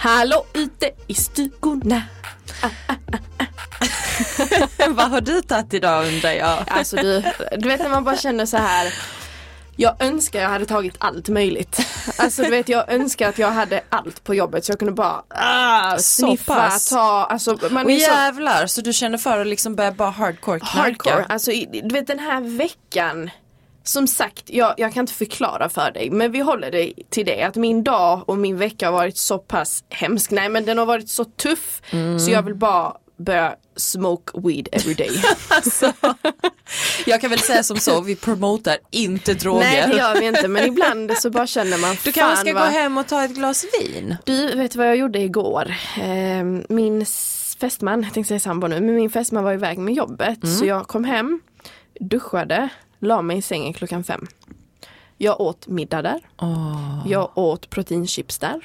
Hallå 0.00 0.46
ute 0.54 0.90
i 1.06 1.14
stugorna. 1.14 2.02
Vad 4.88 5.10
har 5.10 5.20
du 5.20 5.42
tagit 5.42 5.74
idag 5.74 6.06
undrar 6.06 6.30
jag? 6.32 6.58
Alltså 6.66 6.96
du, 6.96 7.22
du 7.58 7.68
vet 7.68 7.80
när 7.80 7.88
man 7.88 8.04
bara 8.04 8.16
känner 8.16 8.46
så 8.46 8.56
här. 8.56 8.94
Jag 9.76 10.02
önskar 10.02 10.40
jag 10.42 10.48
hade 10.48 10.66
tagit 10.66 10.94
allt 10.98 11.28
möjligt. 11.28 11.80
Alltså 12.18 12.42
du 12.42 12.50
vet 12.50 12.68
jag 12.68 12.92
önskar 12.92 13.28
att 13.28 13.38
jag 13.38 13.50
hade 13.50 13.80
allt 13.88 14.24
på 14.24 14.34
jobbet 14.34 14.64
så 14.64 14.72
jag 14.72 14.78
kunde 14.78 14.92
bara 14.94 15.22
ah, 15.28 15.96
Så 15.96 16.02
sniffa, 16.02 16.54
pass? 16.54 16.88
ta, 16.88 17.24
alltså 17.30 17.58
man 17.70 17.84
Och 17.84 17.90
är 17.90 17.98
så 17.98 18.00
jävlar, 18.10 18.66
så 18.66 18.80
du 18.80 18.92
känner 18.92 19.18
för 19.18 19.38
att 19.40 19.46
liksom 19.46 19.74
börja 19.76 19.92
bara 19.92 20.10
hardcore 20.10 20.60
knarka? 20.60 20.78
hardcore. 20.80 21.24
Alltså 21.28 21.50
du 21.82 21.88
vet 21.94 22.06
den 22.06 22.18
här 22.18 22.40
veckan 22.58 23.30
som 23.84 24.06
sagt, 24.06 24.42
jag, 24.46 24.74
jag 24.76 24.94
kan 24.94 25.00
inte 25.00 25.12
förklara 25.12 25.68
för 25.68 25.90
dig 25.90 26.10
men 26.10 26.32
vi 26.32 26.40
håller 26.40 26.70
det 26.70 26.92
till 27.10 27.26
det 27.26 27.42
att 27.42 27.56
min 27.56 27.84
dag 27.84 28.28
och 28.28 28.38
min 28.38 28.56
vecka 28.58 28.86
har 28.86 28.92
varit 28.92 29.16
så 29.18 29.38
pass 29.38 29.84
hemsk. 29.88 30.30
Nej 30.30 30.48
men 30.48 30.64
den 30.64 30.78
har 30.78 30.86
varit 30.86 31.08
så 31.10 31.24
tuff 31.24 31.82
så 32.26 32.30
jag 32.30 32.42
vill 32.42 32.54
bara 32.54 32.92
börja 33.16 33.54
smoke 33.76 34.40
weed 34.40 34.68
every 34.72 34.94
day. 34.94 35.22
Alltså, 35.48 35.92
jag 37.06 37.20
kan 37.20 37.30
väl 37.30 37.38
säga 37.38 37.62
som 37.62 37.76
så, 37.76 38.00
vi 38.00 38.16
promotar 38.16 38.76
inte 38.90 39.34
droger. 39.34 39.60
Nej 39.60 39.86
det 39.90 39.96
gör 39.96 40.20
vi 40.20 40.26
inte 40.26 40.48
men 40.48 40.64
ibland 40.66 41.12
så 41.18 41.30
bara 41.30 41.46
känner 41.46 41.78
man 41.78 41.96
du 42.04 42.12
kanske 42.12 42.36
ska 42.36 42.54
vad... 42.54 42.62
gå 42.62 42.78
hem 42.78 42.98
och 42.98 43.06
ta 43.06 43.24
ett 43.24 43.34
glas 43.34 43.64
vin? 43.80 44.16
Du 44.24 44.54
vet 44.56 44.76
vad 44.76 44.88
jag 44.88 44.96
gjorde 44.96 45.18
igår? 45.18 45.74
Eh, 46.00 46.44
min 46.68 47.06
fästman, 47.60 48.02
jag 48.02 48.14
tänkte 48.14 48.28
säga 48.28 48.40
sambo 48.40 48.66
nu, 48.66 48.80
men 48.80 48.94
min 48.94 49.10
fästman 49.10 49.44
var 49.44 49.52
iväg 49.52 49.78
med 49.78 49.94
jobbet 49.94 50.44
Mm. 50.44 50.56
så 50.56 50.64
jag 50.64 50.88
kom 50.88 51.04
hem, 51.04 51.40
duschade, 52.00 52.68
la 53.00 53.22
mig 53.22 53.38
i 53.38 53.42
sängen 53.42 53.72
klockan 53.72 54.04
fem. 54.04 54.26
Jag 55.18 55.40
åt 55.40 55.66
middag 55.66 56.02
där. 56.02 56.20
Jag 57.06 57.38
åt 57.38 57.70
proteinchips 57.70 58.38
där. 58.38 58.60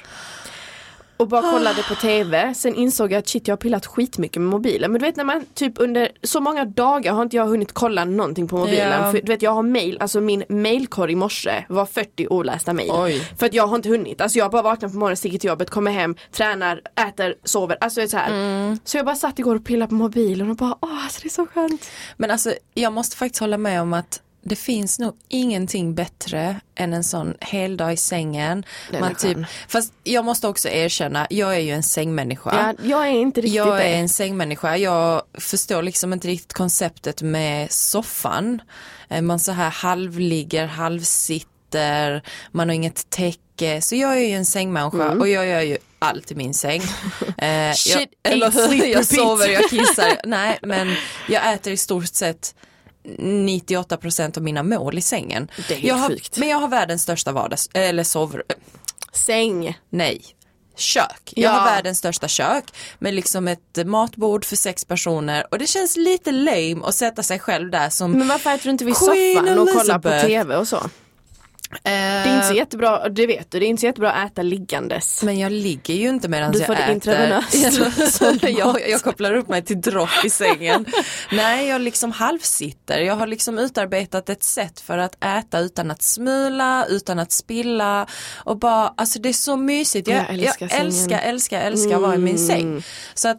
Och 1.16 1.28
bara 1.28 1.52
kollade 1.52 1.82
på 1.82 1.94
TV. 1.94 2.54
Sen 2.54 2.74
insåg 2.74 3.12
jag 3.12 3.18
att 3.18 3.28
shit 3.28 3.48
jag 3.48 3.52
har 3.52 3.56
pillat 3.56 3.86
skitmycket 3.86 4.42
med 4.42 4.50
mobilen. 4.50 4.92
Men 4.92 5.00
du 5.00 5.06
vet 5.06 5.16
när 5.16 5.24
man 5.24 5.44
typ 5.54 5.72
under 5.76 6.08
så 6.22 6.40
många 6.40 6.64
dagar 6.64 7.12
har 7.12 7.22
inte 7.22 7.36
jag 7.36 7.46
hunnit 7.46 7.72
kolla 7.72 8.04
någonting 8.04 8.48
på 8.48 8.56
mobilen. 8.56 9.02
Ja. 9.02 9.12
För, 9.12 9.20
du 9.20 9.32
vet 9.32 9.42
jag 9.42 9.50
har 9.50 9.62
mail, 9.62 9.98
alltså 10.00 10.20
min 10.20 10.44
mailkorg 10.48 11.12
i 11.12 11.16
morse 11.16 11.64
var 11.68 11.86
40 11.86 12.28
olästa 12.28 12.72
mail. 12.72 12.90
Oj. 12.92 13.20
För 13.38 13.46
att 13.46 13.54
jag 13.54 13.66
har 13.66 13.76
inte 13.76 13.88
hunnit. 13.88 14.20
Alltså 14.20 14.38
jag 14.38 14.50
bara 14.50 14.62
vaknar 14.62 14.88
på 14.88 14.96
morgonen, 14.96 15.16
sticker 15.16 15.38
till 15.38 15.48
jobbet, 15.48 15.70
kommer 15.70 15.90
hem, 15.90 16.16
tränar, 16.32 16.80
äter, 17.08 17.34
sover. 17.44 17.78
Alltså 17.80 18.08
så 18.08 18.16
här. 18.16 18.30
Mm. 18.30 18.78
Så 18.84 18.96
jag 18.96 19.06
bara 19.06 19.16
satt 19.16 19.38
igår 19.38 19.54
och 19.54 19.64
pillade 19.64 19.88
på 19.88 19.94
mobilen 19.94 20.50
och 20.50 20.56
bara 20.56 20.76
åh 20.80 21.04
alltså 21.04 21.20
det 21.22 21.28
är 21.28 21.30
så 21.30 21.46
skönt. 21.46 21.90
Men 22.16 22.30
alltså 22.30 22.52
jag 22.74 22.92
måste 22.92 23.16
faktiskt 23.16 23.40
hålla 23.40 23.58
med 23.58 23.82
om 23.82 23.92
att 23.92 24.22
det 24.48 24.56
finns 24.56 24.98
nog 24.98 25.14
ingenting 25.28 25.94
bättre 25.94 26.60
än 26.74 26.92
en 26.92 27.04
sån 27.04 27.34
hel 27.40 27.76
dag 27.76 27.92
i 27.92 27.96
sängen. 27.96 28.64
Man 29.00 29.14
typ, 29.14 29.34
skön. 29.34 29.46
fast 29.68 29.92
jag 30.04 30.24
måste 30.24 30.48
också 30.48 30.68
erkänna, 30.68 31.26
jag 31.30 31.54
är 31.54 31.60
ju 31.60 31.70
en 31.72 31.82
sängmänniska. 31.82 32.74
Ja, 32.78 32.84
jag 32.88 33.06
är 33.06 33.12
inte 33.12 33.40
riktigt 33.40 33.54
Jag 33.56 33.76
det. 33.76 33.82
är 33.82 33.96
en 33.96 34.08
sängmänniska, 34.08 34.76
jag 34.76 35.22
förstår 35.38 35.82
liksom 35.82 36.12
inte 36.12 36.28
riktigt 36.28 36.52
konceptet 36.52 37.22
med 37.22 37.72
soffan. 37.72 38.60
Man 39.22 39.38
så 39.38 39.52
här 39.52 39.70
halvligger, 39.70 40.66
halvsitter, 40.66 42.22
man 42.52 42.68
har 42.68 42.74
inget 42.74 43.10
täcke. 43.10 43.80
Så 43.82 43.96
jag 43.96 44.16
är 44.16 44.28
ju 44.28 44.34
en 44.34 44.44
sängmänniska 44.46 45.10
och 45.10 45.28
jag 45.28 45.46
gör 45.46 45.60
ju 45.60 45.78
allt 45.98 46.30
i 46.30 46.34
min 46.34 46.54
säng. 46.54 46.82
Eh, 47.38 47.48
jag, 47.48 47.76
Shit, 47.76 48.08
eller 48.22 48.50
sleep, 48.50 48.84
hur? 48.84 48.86
Jag 48.86 49.06
sover, 49.06 49.48
jag 49.48 49.70
kissar. 49.70 50.20
Nej 50.24 50.58
men 50.62 50.94
jag 51.28 51.54
äter 51.54 51.72
i 51.72 51.76
stort 51.76 52.06
sett 52.06 52.54
98% 53.18 54.36
av 54.36 54.42
mina 54.42 54.62
mål 54.62 54.98
i 54.98 55.02
sängen. 55.02 55.48
Det 55.56 55.62
är 55.74 55.76
helt 55.76 55.84
jag 55.88 55.94
har, 55.94 56.08
sjukt. 56.08 56.38
Men 56.38 56.48
jag 56.48 56.58
har 56.58 56.68
världens 56.68 57.02
största 57.02 57.32
vardags, 57.32 57.70
eller 57.74 58.04
sovrum, 58.04 58.42
Säng. 59.12 59.78
nej, 59.90 60.22
kök. 60.76 61.32
Jag 61.36 61.44
Ja. 61.54 61.58
har 61.58 61.64
världens 61.70 61.98
största 61.98 62.28
kök 62.28 62.64
med 62.98 63.14
liksom 63.14 63.48
ett 63.48 63.86
matbord 63.86 64.44
för 64.44 64.56
sex 64.56 64.84
personer 64.84 65.46
och 65.50 65.58
det 65.58 65.66
känns 65.66 65.96
lite 65.96 66.32
lame 66.32 66.76
att 66.84 66.94
sätta 66.94 67.22
sig 67.22 67.38
själv 67.38 67.70
där 67.70 67.90
som 67.90 68.12
Men 68.12 68.28
varför 68.28 68.50
äter 68.50 68.64
du 68.64 68.70
inte 68.70 68.84
vid 68.84 68.96
Queen 68.96 69.36
soffan 69.44 69.58
och 69.58 69.68
kollar 69.72 69.98
på. 69.98 70.10
TV 70.26 70.56
och 70.56 70.68
så? 70.68 70.90
Det 71.82 71.90
är 71.90 72.34
inte 72.34 72.46
så 72.46 72.54
jättebra, 72.54 73.08
det 73.08 73.26
vet 73.26 73.50
du, 73.50 73.58
det 73.60 73.66
är 73.66 73.68
inte 73.68 73.80
så 73.80 73.86
jättebra 73.86 74.12
att 74.12 74.32
äta 74.32 74.42
liggandes. 74.42 75.22
men 75.22 75.38
jag 75.38 75.52
ligger 75.52 75.94
ju 75.94 76.08
inte 76.08 76.28
medan 76.28 76.52
Du 76.52 76.58
jag 76.58 76.66
får 76.66 76.74
det 76.74 76.80
äter. 76.82 76.94
intravenöst. 76.94 78.20
jag, 78.58 78.88
jag 78.90 79.02
kopplar 79.02 79.34
upp 79.34 79.48
mig 79.48 79.62
till 79.64 79.80
dropp 79.80 80.24
i 80.24 80.30
sängen. 80.30 80.86
Nej, 81.32 81.68
jag 81.68 81.80
liksom 81.80 82.12
halvsitter. 82.12 82.98
Jag 83.00 83.14
har 83.16 83.26
liksom 83.26 83.58
utarbetat 83.58 84.28
ett 84.28 84.42
sätt 84.42 84.80
för 84.80 84.98
att 84.98 85.24
äta 85.24 85.58
utan 85.58 85.90
att 85.90 86.02
smula, 86.02 86.86
utan 86.88 87.18
att 87.18 87.32
spilla 87.32 88.06
och 88.36 88.58
bara, 88.58 88.94
alltså 88.96 89.18
det 89.18 89.28
är 89.28 89.32
så 89.32 89.56
mysigt. 89.56 90.08
Jag, 90.08 90.16
Jag 90.16 90.24
jag 90.24 90.34
älskar 90.48 90.66
älskar, 90.66 91.08
sängen. 91.08 91.20
älskar, 91.20 91.60
älskar, 91.60 91.94
att 91.96 92.02
vara 92.02 92.14
i 92.14 92.18
min 92.18 92.36
Mm. 92.36 92.46
säng. 92.48 92.82
Så 93.14 93.28
att 93.28 93.38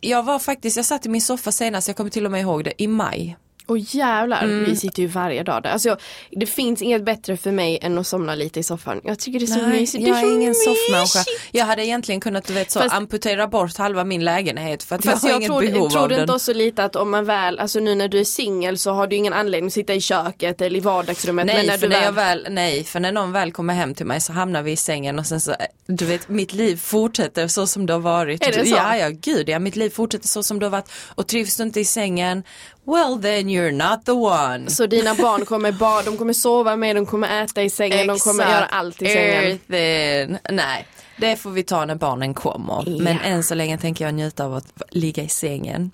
jag 0.00 0.22
var 0.22 0.38
faktiskt, 0.38 0.76
jag 0.76 0.86
satt 0.86 1.06
i 1.06 1.08
min 1.08 1.22
soffa 1.22 1.52
senast, 1.52 1.88
jag 1.88 1.96
kommer 1.96 2.10
till 2.10 2.24
och 2.26 2.32
med 2.32 2.40
ihåg 2.40 2.64
det, 2.64 2.82
i 2.82 2.86
maj. 2.86 3.36
Och 3.66 3.78
jävlar, 3.78 4.44
Mm. 4.44 4.64
vi 4.64 4.76
sitter 4.76 5.02
ju 5.02 5.08
varje 5.08 5.42
dag 5.42 5.62
där. 5.62 5.70
Alltså, 5.70 5.88
jag, 5.88 5.98
det 6.30 6.46
finns 6.46 6.82
inget 6.82 7.04
bättre 7.04 7.36
för 7.36 7.52
mig 7.52 7.78
än 7.82 7.98
att 7.98 8.06
somna 8.06 8.34
lite 8.34 8.60
i 8.60 8.62
soffan. 8.62 9.00
Jag 9.04 9.18
tycker 9.18 9.38
det 9.38 9.44
är 9.44 9.46
så 9.46 9.66
Nej, 9.66 9.80
mysigt. 9.80 10.06
jag 10.08 10.18
är 10.18 10.26
är 10.26 10.32
ingen 10.34 10.54
soffmänniska. 10.54 11.18
Jag 11.52 11.64
hade 11.64 11.84
egentligen 11.86 12.20
kunnat 12.20 12.44
du 12.46 12.52
vet, 12.54 12.70
så, 12.70 12.80
Fast- 12.80 12.94
amputera 12.94 13.46
bort 13.46 13.76
halva 13.76 14.04
min 14.04 14.24
lägenhet 14.24 14.82
för 14.82 14.96
att 14.96 15.04
jag 15.04 15.16
har 15.16 15.28
jag 15.28 15.36
inget 15.36 15.46
tror, 15.48 15.60
behov 15.60 15.88
tror 15.90 16.02
av 16.02 16.08
du 16.08 16.14
den. 16.14 16.22
inte 16.22 16.32
också 16.34 16.52
lite 16.52 16.84
att 16.84 16.96
om 16.96 17.10
man 17.10 17.24
väl, 17.24 17.58
alltså 17.58 17.80
nu 17.80 17.94
när 17.94 18.08
du 18.08 18.20
är 18.20 18.24
singel 18.24 18.78
så 18.78 18.90
har 18.90 19.06
du 19.06 19.16
ingen 19.16 19.32
anledning 19.32 19.66
att 19.66 19.72
sitta 19.72 19.94
i 19.94 20.00
köket 20.00 20.60
eller 20.60 20.76
i 20.76 20.80
vardagsrummet. 20.80 21.46
Nej, 21.46 21.56
men 21.56 21.66
när 21.66 21.78
för 21.78 21.88
när 21.88 21.96
väl, 21.96 22.04
jag 22.04 22.12
väl, 22.12 22.46
nej, 22.50 22.84
för 22.84 23.00
när 23.00 23.12
någon 23.12 23.32
väl 23.32 23.52
kommer 23.52 23.74
hem 23.74 23.94
till 23.94 24.06
mig 24.06 24.20
så 24.20 24.32
hamnar 24.32 24.62
vi 24.62 24.72
i 24.72 24.76
sängen 24.76 25.18
och 25.18 25.26
sen 25.26 25.40
så, 25.40 25.54
du 25.86 26.04
vet, 26.04 26.28
mitt 26.28 26.52
liv 26.52 26.76
fortsätter 26.76 27.48
så 27.48 27.66
som 27.66 27.86
det 27.86 27.92
har 27.92 28.00
varit. 28.00 28.42
Är 28.46 28.52
det 28.52 28.66
så? 28.66 28.76
Ja, 28.76 28.96
ja, 28.96 29.08
gud, 29.12 29.48
ja, 29.48 29.58
mitt 29.58 29.76
liv 29.76 29.90
fortsätter 29.90 30.28
så 30.28 30.42
som 30.42 30.58
det 30.58 30.66
har 30.66 30.70
varit 30.70 30.90
och 31.14 31.26
trivs 31.26 31.56
du 31.56 31.62
inte 31.62 31.80
i 31.80 31.84
sängen, 31.84 32.42
well 32.86 33.22
then 33.22 33.48
you're 33.48 33.72
not 33.72 34.04
the 34.04 34.12
one. 34.12 34.70
Så 34.70 34.86
dina 34.86 35.14
barn 35.14 35.44
kommer 35.44 35.72
bara, 35.72 36.02
de 36.02 36.16
kommer 36.16 36.32
sova 36.32 36.76
med, 36.76 36.96
de 36.96 37.06
kommer 37.06 37.44
äta 37.44 37.62
i 37.62 37.70
sängen, 37.70 38.06
de 38.06 38.18
kommer 38.18 38.42
Exakt. 38.44 38.50
göra 38.60 38.66
allt 38.66 39.02
i 39.02 39.06
sängen. 39.06 39.42
Everything. 39.68 40.38
Nej, 40.50 40.86
det 41.16 41.36
får 41.36 41.50
vi 41.50 41.62
ta 41.62 41.84
när 41.84 41.94
barnen 41.94 42.34
kommer. 42.34 42.84
Men 43.02 43.16
Ja. 43.16 43.22
än 43.22 43.42
så 43.42 43.54
länge 43.54 43.78
tänker 43.78 44.04
jag 44.04 44.14
njuta 44.14 44.44
av 44.44 44.54
att 44.54 44.82
ligga 44.90 45.22
i 45.22 45.28
sängen. 45.28 45.90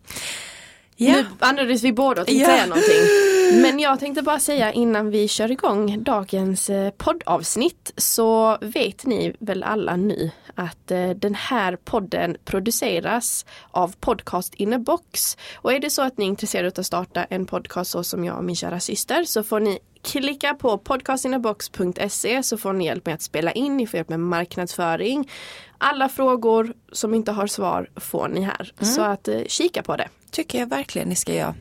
Ja. 0.97 1.12
Nu 1.12 1.26
andades 1.38 1.82
vi 1.82 1.92
båda 1.92 2.20
och 2.20 2.26
tänkte 2.26 2.42
Ja. 2.42 2.48
säga 2.56 2.66
någonting. 2.66 3.62
Men 3.62 3.78
jag 3.78 4.00
tänkte 4.00 4.22
bara 4.22 4.38
säga 4.41 4.72
innan 4.72 5.10
vi 5.10 5.28
kör 5.28 5.50
igång 5.50 6.03
dagens 6.04 6.70
eh, 6.70 6.91
poddavsnitt 6.91 7.92
så 7.97 8.59
vet 8.60 9.06
ni 9.06 9.34
väl 9.38 9.62
alla 9.62 9.97
nu 9.97 10.30
att 10.54 10.90
eh, 10.90 11.10
den 11.10 11.34
här 11.34 11.76
podden 11.76 12.36
produceras 12.44 13.46
av 13.70 13.94
Podcast 14.00 14.54
in 14.54 14.72
a 14.72 14.78
box. 14.78 15.36
Och 15.54 15.72
är 15.72 15.80
det 15.80 15.90
så 15.90 16.02
att 16.02 16.18
ni 16.18 16.24
är 16.24 16.28
intresserade 16.28 16.68
av 16.68 16.80
att 16.80 16.86
starta 16.86 17.24
en 17.24 17.46
podcast 17.46 17.90
så 17.90 18.04
som 18.04 18.24
jag 18.24 18.36
och 18.36 18.44
min 18.44 18.56
kära 18.56 18.80
syster 18.80 19.24
så 19.24 19.42
får 19.42 19.60
ni 19.60 19.78
klicka 20.02 20.54
på 20.54 20.78
podcastinabox.se 20.78 22.42
så 22.42 22.58
får 22.58 22.72
ni 22.72 22.84
hjälp 22.84 23.06
med 23.06 23.14
att 23.14 23.22
spela 23.22 23.52
in, 23.52 23.76
ni 23.76 23.86
får 23.86 23.96
hjälp 23.96 24.08
med 24.08 24.20
marknadsföring. 24.20 25.30
Alla 25.78 26.08
frågor 26.08 26.74
som 26.92 27.14
inte 27.14 27.32
har 27.32 27.46
svar 27.46 27.91
får 27.96 28.28
ni 28.28 28.41
här. 28.41 28.72
Så 28.80 29.02
att 29.02 29.28
eh, 29.28 29.41
kika 29.46 29.82
på 29.82 29.96
det. 29.96 30.08
tycker 30.30 30.58
jag 30.58 30.66
verkligen 30.66 31.08
ni 31.08 31.16
ska 31.16 31.34
göra. 31.34 31.54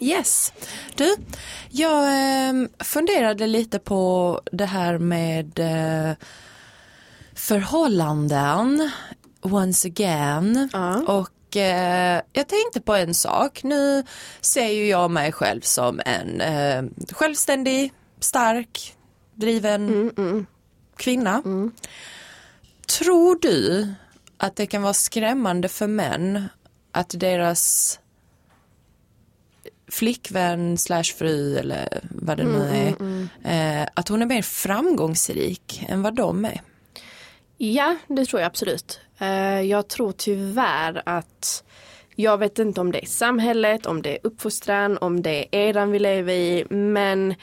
Yes. 0.00 0.52
Du, 0.94 1.16
jag 1.70 2.04
eh, 2.04 2.54
funderade 2.78 3.46
lite 3.46 3.78
på 3.78 4.40
det 4.52 4.66
här 4.66 4.98
med 4.98 5.58
eh, 5.58 6.16
förhållanden 7.38 8.90
once 9.40 9.88
again. 9.88 10.68
Ja. 10.72 11.02
Och 11.02 11.56
eh, 11.56 12.22
jag 12.32 12.48
tänkte 12.48 12.80
på 12.80 12.94
en 12.94 13.14
sak. 13.14 13.62
Nu 13.62 14.04
ser 14.40 14.68
ju 14.68 14.86
jag 14.86 15.10
mig 15.10 15.32
själv 15.32 15.60
som 15.60 16.00
en 16.06 16.40
eh, 16.40 16.84
självständig, 17.12 17.92
stark, 18.20 18.96
driven 19.34 20.12
kvinna. 20.96 21.42
Tror 22.98 23.38
du 23.40 23.88
att 24.36 24.56
det 24.56 24.66
kan 24.66 24.82
vara 24.82 24.94
skrämmande 24.94 25.68
för 25.68 25.86
män 25.86 26.48
att 26.92 27.14
deras 27.16 27.98
flickvän 29.90 30.78
slash 30.78 31.04
fru 31.18 31.58
eller 31.58 32.00
vad 32.10 32.36
det 32.36 32.44
nu 32.44 32.94
är, 33.44 33.82
eh, 33.82 33.88
att 33.94 34.08
hon 34.08 34.22
är 34.22 34.26
mer 34.26 34.42
framgångsrik 34.42 35.86
än 35.88 36.02
vad 36.02 36.14
de 36.14 36.44
är? 36.44 36.60
Ja, 37.60 37.96
det 38.06 38.24
tror 38.24 38.40
jag 38.40 38.46
absolut. 38.46 39.00
Eh, 39.18 39.60
jag 39.60 39.88
tror 39.88 40.12
tyvärr 40.12 41.02
att 41.06 41.64
jag 42.14 42.38
vet 42.38 42.58
inte 42.58 42.80
om 42.80 42.92
det 42.92 43.02
är 43.02 43.06
samhället, 43.06 43.86
om 43.86 44.02
det 44.02 44.14
är 44.14 44.18
uppfostran, 44.22 44.98
om 44.98 45.22
det 45.22 45.38
är 45.50 45.68
eran 45.68 45.90
vi 45.90 45.98
lever 45.98 46.32
i, 46.32 46.64
men 46.70 47.34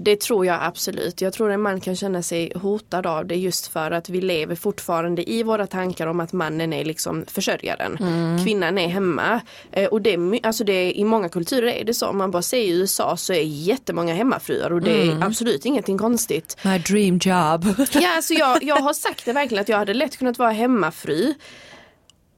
det 0.00 0.20
tror 0.20 0.46
jag 0.46 0.58
absolut. 0.62 1.20
Jag 1.20 1.32
tror 1.32 1.50
en 1.50 1.60
man 1.60 1.80
kan 1.80 1.96
känna 1.96 2.22
sig 2.22 2.52
hotad 2.54 3.06
av 3.06 3.26
det 3.26 3.36
just 3.36 3.66
för 3.66 3.90
att 3.90 4.08
vi 4.08 4.20
lever 4.20 4.54
fortfarande 4.54 5.30
i 5.30 5.42
våra 5.42 5.66
tankar 5.66 6.06
om 6.06 6.20
att 6.20 6.32
mannen 6.32 6.72
är 6.72 6.84
liksom 6.84 7.24
försörjaren. 7.28 7.96
Mm. 8.00 8.44
Kvinnan 8.44 8.78
är 8.78 8.88
hemma. 8.88 9.40
Eh, 9.72 9.88
och 9.88 10.02
det, 10.02 10.40
alltså 10.42 10.64
det, 10.64 10.98
i 10.98 11.04
många 11.04 11.28
kulturer 11.28 11.72
är 11.72 11.84
det 11.84 11.94
så. 11.94 12.06
Om 12.06 12.18
man 12.18 12.30
bara 12.30 12.42
ser 12.42 12.58
i 12.58 12.70
USA 12.70 13.16
så 13.16 13.32
är 13.32 13.42
jättemånga 13.42 14.14
hemmafruar 14.14 14.72
och 14.72 14.82
det 14.82 15.02
mm. 15.02 15.22
är 15.22 15.26
absolut 15.26 15.64
ingenting 15.64 15.98
konstigt. 15.98 16.56
My 16.62 16.78
dream 16.78 17.14
job. 17.14 17.74
ja, 17.92 18.16
alltså 18.16 18.34
jag, 18.34 18.62
jag 18.62 18.76
har 18.76 18.92
sagt 18.92 19.24
det 19.24 19.32
verkligen 19.32 19.62
att 19.62 19.68
jag 19.68 19.78
hade 19.78 19.94
lätt 19.94 20.16
kunnat 20.16 20.38
vara 20.38 20.50
hemmafru 20.50 21.34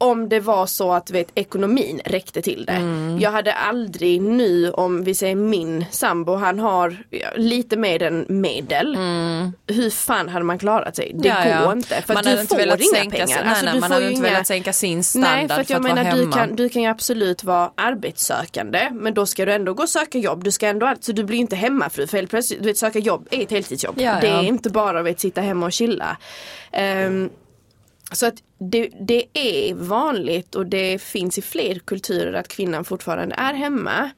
om 0.01 0.29
det 0.29 0.41
var 0.41 0.67
så 0.67 0.93
att 0.93 1.11
vet, 1.11 1.29
ekonomin 1.35 2.01
räckte 2.05 2.43
till 2.43 2.65
det. 2.67 2.73
Mm. 2.73 3.19
Jag 3.21 3.31
hade 3.31 3.53
aldrig 3.53 4.23
nu 4.23 4.71
om 4.71 5.05
vi 5.05 5.15
säger 5.15 5.35
min 5.35 5.85
sambo, 5.91 6.35
han 6.35 6.59
har 6.59 6.97
lite 7.37 7.77
mer 7.77 8.03
än 8.03 8.27
medel. 8.29 8.95
Mm. 8.95 9.53
Hur 9.67 9.91
fan 9.91 10.29
hade 10.29 10.45
man 10.45 10.59
klarat 10.59 10.97
sig? 10.97 11.13
Det 11.15 11.29
ja, 11.29 11.35
går 11.35 11.47
ja. 11.47 11.73
inte. 11.73 12.03
För 12.03 12.15
man 12.15 12.25
du 12.25 12.47
får 12.47 12.61
inga 12.61 12.77
sänka, 12.77 13.17
pengar. 13.17 13.41
Nej, 13.45 13.49
alltså, 13.49 13.65
nej, 13.65 13.81
man 13.81 13.93
hade 13.93 14.05
inte 14.05 14.15
inga... 14.15 14.31
velat 14.31 14.47
sänka 14.47 14.73
sin 14.73 15.05
standard 15.05 15.33
nej, 15.33 15.49
för, 15.49 15.61
att, 15.61 15.67
för 15.67 15.75
att 15.75 15.83
menar, 15.83 15.97
vara 15.97 16.05
hemma. 16.05 16.25
Du 16.25 16.33
kan, 16.33 16.57
du 16.57 16.69
kan 16.69 16.83
ju 16.83 16.89
absolut 16.89 17.45
vara 17.45 17.71
arbetssökande 17.75 18.91
men 18.93 19.15
då 19.15 19.27
ska 19.27 19.47
du 19.47 19.53
ändå 19.53 19.75
gå 19.75 19.83
och 19.83 19.89
söka 19.89 20.19
jobb. 20.19 20.45
Du 20.45 20.51
ska 20.51 20.67
ändå, 20.67 20.87
alltså, 20.87 21.13
du 21.13 21.25
blir 21.25 21.39
inte 21.39 21.57
hemmafru 21.57 22.07
för 22.07 22.17
helt 22.17 22.31
plötsligt, 22.31 22.63
du 22.63 22.67
vet 22.67 22.79
söka 22.79 22.99
jobb 22.99 23.29
är 23.31 23.43
ett 23.43 23.51
heltidsjobb. 23.51 23.95
Ja, 24.01 24.19
det 24.21 24.29
är 24.29 24.43
inte 24.43 24.71
bara 24.71 25.11
att 25.11 25.21
sitta 25.21 25.41
hemma 25.41 25.67
och 25.67 25.73
chilla. 25.73 26.17
Um, 27.07 27.31
så 28.13 28.27
att 28.27 28.35
det, 28.59 28.91
det, 29.01 29.25
är 29.33 29.75
vanligt 29.75 30.55
och 30.55 30.67
det 30.67 31.03
finns 31.03 31.39
i 31.39 31.43
fler 31.43 31.79
kulturer 31.79 32.33
att 32.33 32.49
kvinnan 32.49 32.85
fortfarande 32.85 33.35
är 33.35 33.55
hemma. 33.55 34.11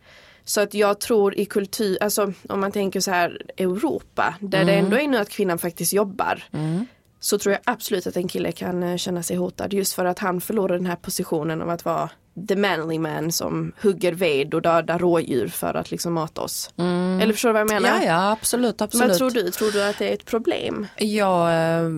Så 0.44 0.60
att 0.60 0.74
jag 0.74 1.00
tror 1.00 1.38
i 1.38 1.44
kultur, 1.44 1.98
alltså 2.00 2.32
om 2.48 2.60
man 2.60 2.72
tänker 2.72 3.00
så 3.00 3.10
här 3.10 3.42
Europa 3.56 4.34
där 4.40 4.62
mm. 4.62 4.66
det 4.66 4.72
ändå 4.72 4.96
är 4.96 5.08
nu 5.08 5.16
att 5.16 5.28
kvinnan 5.28 5.58
faktiskt 5.58 5.92
jobbar. 5.92 6.44
Mm. 6.52 6.86
Så 7.20 7.38
tror 7.38 7.52
jag 7.52 7.60
absolut 7.64 8.06
att 8.06 8.16
en 8.16 8.28
kille 8.28 8.52
kan 8.52 8.82
eh, 8.82 8.96
känna 8.96 9.22
sig 9.22 9.36
hotad 9.36 9.72
just 9.72 9.92
för 9.92 10.04
att 10.04 10.18
han 10.18 10.40
förlorar 10.40 10.76
den 10.76 10.86
här 10.86 10.96
positionen 10.96 11.62
av 11.62 11.70
att 11.70 11.84
vara 11.84 12.10
the 12.48 12.56
manly 12.56 12.98
man 12.98 13.32
som 13.32 13.72
hugger 13.82 14.12
ved 14.12 14.54
och 14.54 14.62
dödar 14.62 14.98
rådjur 14.98 15.48
för 15.48 15.74
att 15.74 15.90
liksom 15.90 16.12
mata 16.12 16.40
oss. 16.40 16.70
Mm. 16.76 17.20
Eller 17.20 17.32
förstår 17.32 17.48
du 17.48 17.52
vad 17.52 17.60
jag 17.60 17.82
menar? 17.82 17.88
Ja, 17.88 18.04
ja 18.04 18.30
absolut, 18.30 18.80
absolut. 18.80 19.08
Vad 19.08 19.18
tror 19.18 19.30
du? 19.30 19.50
Tror 19.50 19.70
du 19.70 19.82
att 19.82 19.98
det 19.98 20.08
är 20.08 20.14
ett 20.14 20.24
problem? 20.24 20.86
Ja, 20.96 21.52
eh, 21.52 21.88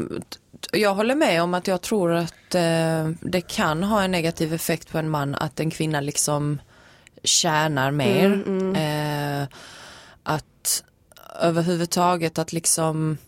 jag 0.73 0.95
håller 0.95 1.15
med 1.15 1.43
om 1.43 1.55
att 1.55 1.67
jag 1.67 1.81
tror 1.81 2.13
att 2.13 2.55
eh, 2.55 3.09
det 3.21 3.41
kan 3.47 3.83
ha 3.83 4.03
en 4.03 4.11
negativ 4.11 4.55
effekt 4.55 4.93
på 4.93 4.99
en 4.99 5.11
man 5.11 5.35
att 5.35 5.61
en 5.61 5.71
kvinna 5.71 6.01
liksom 6.01 6.61
tjänar 7.23 7.91
mer. 7.91 8.27
Mm, 8.27 8.75
mm. 8.75 9.43
Eh, 9.43 9.49
att 10.23 10.85
överhuvudtaget 11.41 12.39
att 12.39 12.53
liksom 12.53 13.19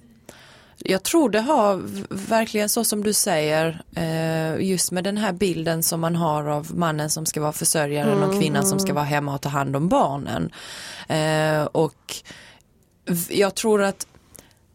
jag 0.78 1.02
tror 1.02 1.31
det 1.31 1.40
har 1.40 1.82
verkligen 2.28 2.69
så 2.69 2.84
som 2.84 3.02
du 3.02 3.12
säger 3.12 3.82
eh, 3.94 4.67
just 4.67 4.93
med 4.93 5.05
den 5.05 5.17
här 5.17 5.32
bilden 5.32 5.82
som 5.82 6.00
man 6.00 6.17
har 6.17 6.44
av 6.44 6.75
mannen 6.75 7.11
som 7.11 7.26
ska 7.26 7.40
vara 7.40 7.52
försörjaren 7.52 8.19
mm, 8.19 8.29
och 8.29 8.40
kvinnan 8.40 8.67
som 8.67 8.79
ska 8.79 8.87
mm. 8.87 8.94
vara 8.94 9.05
hemma 9.05 9.34
och 9.34 9.40
ta 9.40 9.49
hand 9.49 9.76
om 9.76 9.88
barnen. 9.88 10.52
Eh, 11.08 11.64
och 11.64 12.14
jag 13.29 13.55
tror 13.55 13.82
att 13.82 14.06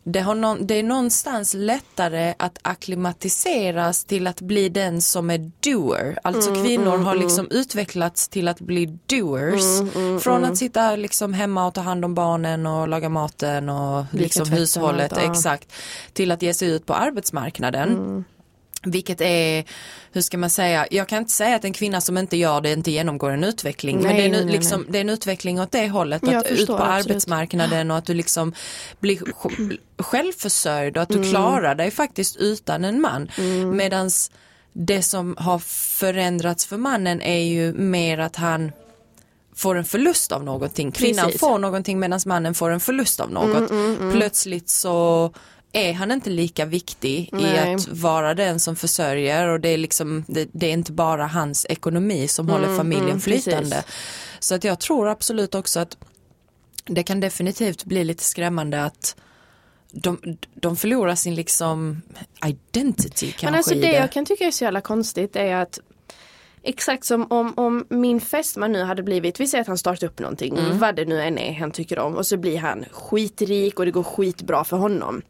det, 0.03 0.33
någon, 0.33 0.67
det 0.67 0.79
är 0.79 0.83
någonstans 0.83 1.53
lättare 1.53 2.33
att 2.39 2.59
akklimatiseras 2.61 4.03
till 4.03 4.27
att 4.27 4.41
bli 4.41 4.69
den 4.69 5.01
som 5.01 5.29
är 5.29 5.51
doer. 5.59 6.19
Alltså 6.23 6.49
mm, 6.49 6.63
kvinnor 6.63 6.93
mm, 6.93 7.05
har 7.05 7.11
mm. 7.11 7.23
liksom 7.23 7.47
utvecklats 7.51 8.27
till 8.27 8.47
att 8.47 8.59
bli 8.59 8.85
doers. 9.05 9.79
Mm, 9.79 9.89
mm, 9.95 10.19
från 10.19 10.37
att 10.37 10.43
mm. 10.43 10.55
sitta 10.55 10.95
liksom 10.95 11.33
hemma 11.33 11.67
och 11.67 11.73
ta 11.73 11.81
hand 11.81 12.05
om 12.05 12.15
barnen 12.15 12.65
och 12.65 12.87
laga 12.87 13.09
maten 13.09 13.69
och 13.69 14.05
liksom 14.11 14.49
hushållet. 14.49 15.17
Exakt. 15.17 15.73
Till 16.13 16.31
att 16.31 16.41
ge 16.41 16.53
sig 16.53 16.69
ut 16.69 16.85
på 16.85 16.93
arbetsmarknaden. 16.93 18.23
Vilket 18.83 19.21
är, 19.21 19.65
hur 20.11 20.21
ska 20.21 20.37
man 20.37 20.49
säga, 20.49 20.87
jag 20.91 21.07
kan 21.07 21.17
inte 21.17 21.31
säga 21.31 21.55
att 21.55 21.65
en 21.65 21.73
kvinna 21.73 22.01
som 22.01 22.17
inte 22.17 22.37
gör 22.37 22.61
det 22.61 22.71
inte 22.71 22.91
genomgår 22.91 23.31
en 23.31 23.43
utveckling. 23.43 23.99
Nej, 23.99 24.05
men 24.05 24.15
det 24.15 24.21
är, 24.21 24.41
en, 24.41 24.45
nej, 24.45 24.55
liksom, 24.55 24.81
nej. 24.81 24.91
det 24.91 24.97
är 24.97 25.01
en 25.01 25.09
utveckling 25.09 25.61
åt 25.61 25.71
det 25.71 25.89
hållet, 25.89 26.23
att 26.23 26.47
förstår, 26.47 26.61
ut 26.61 26.67
på 26.67 26.73
absolut. 26.73 27.05
arbetsmarknaden 27.05 27.91
och 27.91 27.97
att 27.97 28.05
du 28.05 28.13
liksom 28.13 28.53
blir 28.99 29.21
självförsörjd 29.97 30.97
och 30.97 31.03
att 31.03 31.09
du 31.09 31.17
mm. 31.17 31.29
klarar 31.29 31.75
dig 31.75 31.91
faktiskt 31.91 32.35
utan 32.35 32.85
en 32.85 33.01
man. 33.01 33.31
Mm. 33.37 33.77
Medans 33.77 34.31
det 34.73 35.01
som 35.01 35.35
har 35.37 35.59
förändrats 35.99 36.65
för 36.65 36.77
mannen 36.77 37.21
är 37.21 37.43
ju 37.43 37.73
mer 37.73 38.17
att 38.17 38.35
han 38.35 38.71
får 39.55 39.75
en 39.75 39.85
förlust 39.85 40.31
av 40.31 40.43
någonting. 40.43 40.91
Kvinnan 40.91 41.25
Precis. 41.25 41.41
får 41.41 41.59
någonting 41.59 41.99
medan 41.99 42.19
mannen 42.25 42.53
får 42.53 42.69
en 42.69 42.79
förlust 42.79 43.19
av 43.19 43.31
något. 43.31 43.71
Mm, 43.71 43.85
mm, 43.85 43.97
mm. 43.97 44.11
Plötsligt 44.11 44.69
så 44.69 45.33
är 45.71 45.93
han 45.93 46.11
inte 46.11 46.29
lika 46.29 46.65
viktig 46.65 47.29
Nej. 47.31 47.71
i 47.71 47.73
att 47.73 47.87
vara 47.87 48.33
den 48.33 48.59
som 48.59 48.75
försörjer 48.75 49.47
och 49.47 49.59
det 49.59 49.69
är 49.69 49.77
liksom 49.77 50.25
det, 50.27 50.49
det 50.51 50.67
är 50.67 50.73
inte 50.73 50.91
bara 50.91 51.27
hans 51.27 51.65
ekonomi 51.69 52.27
som 52.27 52.49
mm, 52.49 52.61
håller 52.61 52.77
familjen 52.77 53.09
mm, 53.09 53.21
flytande. 53.21 53.75
Precis. 53.75 53.93
Så 54.39 54.55
att 54.55 54.63
jag 54.63 54.79
tror 54.79 55.09
absolut 55.09 55.55
också 55.55 55.79
att 55.79 55.97
det 56.85 57.03
kan 57.03 57.19
definitivt 57.19 57.83
bli 57.83 58.03
lite 58.03 58.23
skrämmande 58.23 58.83
att 58.83 59.15
de, 59.91 60.37
de 60.53 60.75
förlorar 60.75 61.15
sin 61.15 61.35
liksom 61.35 62.01
identity 62.45 63.31
kanske 63.31 63.45
Men 63.45 63.55
alltså 63.55 63.73
det, 63.73 63.81
det 63.81 63.91
jag 63.91 64.11
kan 64.11 64.25
tycka 64.25 64.43
är 64.43 64.51
så 64.51 64.63
jävla 64.63 64.81
konstigt 64.81 65.35
är 65.35 65.55
att 65.55 65.79
Exakt 66.63 67.05
som 67.05 67.31
om, 67.31 67.53
om 67.57 67.85
min 67.89 68.21
fästman 68.21 68.71
nu 68.71 68.83
hade 68.83 69.03
blivit, 69.03 69.39
vi 69.39 69.47
säger 69.47 69.61
att 69.61 69.67
han 69.67 69.77
startar 69.77 70.07
upp 70.07 70.19
någonting, 70.19 70.57
mm. 70.57 70.79
vad 70.79 70.95
det 70.95 71.05
nu 71.05 71.21
än 71.21 71.37
är 71.37 71.53
han 71.53 71.71
tycker 71.71 71.99
om 71.99 72.15
och 72.15 72.27
så 72.27 72.37
blir 72.37 72.57
han 72.57 72.85
skitrik 72.91 73.79
och 73.79 73.85
det 73.85 73.91
går 73.91 74.03
skitbra 74.03 74.63
för 74.63 74.77
honom 74.77 75.21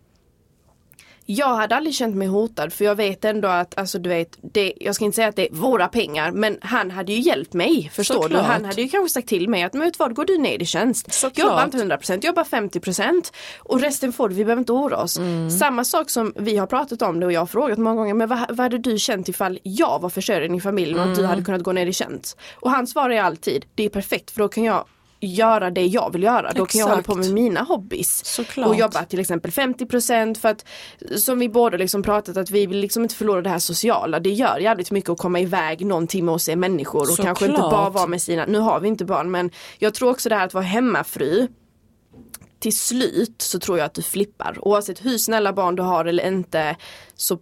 jag 1.26 1.56
hade 1.56 1.76
aldrig 1.76 1.96
känt 1.96 2.16
mig 2.16 2.28
hotad 2.28 2.74
för 2.74 2.86
jag 2.86 2.96
vet 2.96 3.26
ändå 3.26 3.48
att, 3.48 3.78
alltså 3.78 4.00
du 4.00 4.10
vet, 4.10 4.38
det, 4.42 4.74
jag 4.80 4.96
ska 4.96 5.06
inte 5.06 5.16
säga 5.16 5.28
att 5.28 5.36
det 5.36 5.48
är 5.48 5.54
våra 5.54 5.88
pengar 5.88 6.32
men 6.32 6.58
han 6.62 6.92
hade 6.92 7.14
ju 7.14 7.20
hjälpt 7.20 7.54
mig, 7.54 7.92
förstår 7.94 8.14
Såklart. 8.16 8.32
du? 8.32 8.38
Han 8.38 8.66
hade 8.66 8.82
ju 8.82 8.88
kanske 8.88 9.14
sagt 9.14 9.28
till 9.28 9.50
mig 9.50 9.64
att, 9.64 9.74
men 9.74 9.82
vet 9.82 10.00
vad, 10.00 10.16
går 10.16 10.26
du 10.26 10.38
ner 10.38 10.62
i 10.62 10.66
tjänst. 10.66 11.14
Såklart. 11.14 11.46
Jobba 11.46 11.64
inte 11.64 11.78
100%, 11.78 12.26
jobba 12.26 12.44
50% 12.44 13.34
och 13.60 13.82
resten 13.82 14.14
får 14.14 14.30
du, 14.30 14.36
vi 14.36 14.46
behöver 14.46 14.60
inte 14.60 14.72
oroa 14.72 15.04
oss. 15.04 15.18
Mm. 15.18 15.52
Samma 15.52 15.84
sak 15.84 16.10
som 16.10 16.34
vi 16.36 16.58
har 16.58 16.68
pratat 16.68 17.02
om 17.02 17.20
det 17.20 17.26
och 17.26 17.32
jag 17.32 17.42
har 17.42 17.48
frågat 17.48 17.78
många 17.78 17.96
gånger, 17.96 18.14
men 18.14 18.30
vad, 18.30 18.40
vad 18.50 18.60
hade 18.60 18.78
du 18.78 18.98
känt 18.98 19.30
ifall 19.30 19.60
jag 19.64 20.02
var 20.02 20.10
försörjaren 20.10 20.56
i 20.56 20.62
familjen 20.62 20.96
och 20.96 21.02
mm. 21.02 21.12
att 21.12 21.18
du 21.18 21.22
mm. 21.22 21.30
hade 21.30 21.46
kunnat 21.46 21.64
gå 21.64 21.72
ner 21.72 21.86
i 21.86 21.94
tjänst? 21.94 22.38
Och 22.56 22.72
hans 22.72 22.92
svar 22.92 23.10
är 23.10 23.22
alltid, 23.22 23.66
det 23.76 23.84
är 23.84 23.90
perfekt 23.90 24.32
för 24.32 24.40
då 24.40 24.48
kan 24.48 24.64
jag 24.64 24.86
göra 25.22 25.72
det 25.72 25.86
jag 25.86 26.14
vill 26.14 26.24
göra. 26.24 26.52
Då 26.56 26.66
kan 26.66 26.80
jag 26.80 26.88
hålla 26.88 27.02
på 27.02 27.16
med 27.16 27.34
mina 27.34 27.62
hobbys. 27.62 28.26
Såklart. 28.26 28.68
Och 28.68 28.76
jobba 28.76 29.04
till 29.04 29.20
exempel 29.20 29.52
50% 29.52 30.40
för 30.40 30.50
att 30.50 30.66
som 31.16 31.40
vi 31.40 31.50
båda 31.50 31.78
liksom 31.78 32.04
pratat 32.04 32.38
att 32.38 32.52
vi 32.52 32.66
vill 32.66 32.78
liksom 32.78 33.04
inte 33.04 33.16
förlora 33.16 33.42
det 33.42 33.50
här 33.50 33.60
sociala. 33.60 34.20
Det 34.20 34.30
gör 34.30 34.58
jävligt 34.60 34.92
mycket 34.92 35.10
att 35.10 35.18
komma 35.18 35.40
iväg 35.40 35.86
någon 35.86 36.08
timme 36.08 36.32
och 36.32 36.42
se 36.42 36.56
människor 36.56 37.02
och 37.02 37.08
Såklart. 37.08 37.26
kanske 37.26 37.46
inte 37.46 37.62
bara 37.62 37.90
vara 37.90 38.08
med 38.08 38.22
sina, 38.22 38.46
nu 38.46 38.60
har 38.60 38.80
vi 38.80 38.88
inte 38.88 39.06
barn 39.06 39.32
men 39.32 39.52
jag 39.80 39.94
tror 39.94 40.10
också 40.10 40.30
det 40.30 40.36
här 40.36 40.46
att 40.46 40.54
vara 40.54 40.64
hemmafru 40.64 41.48
till 42.60 42.78
slut 42.78 43.42
så 43.42 43.60
tror 43.60 43.78
jag 43.78 43.86
att 43.86 43.94
du 43.94 44.02
flippar. 44.02 44.58
Oavsett 44.62 45.06
hur 45.06 45.18
snälla 45.18 45.54
barn 45.54 45.76
du 45.76 45.84
har 45.84 46.06
eller 46.06 46.28
inte 46.28 46.76
så 47.16 47.40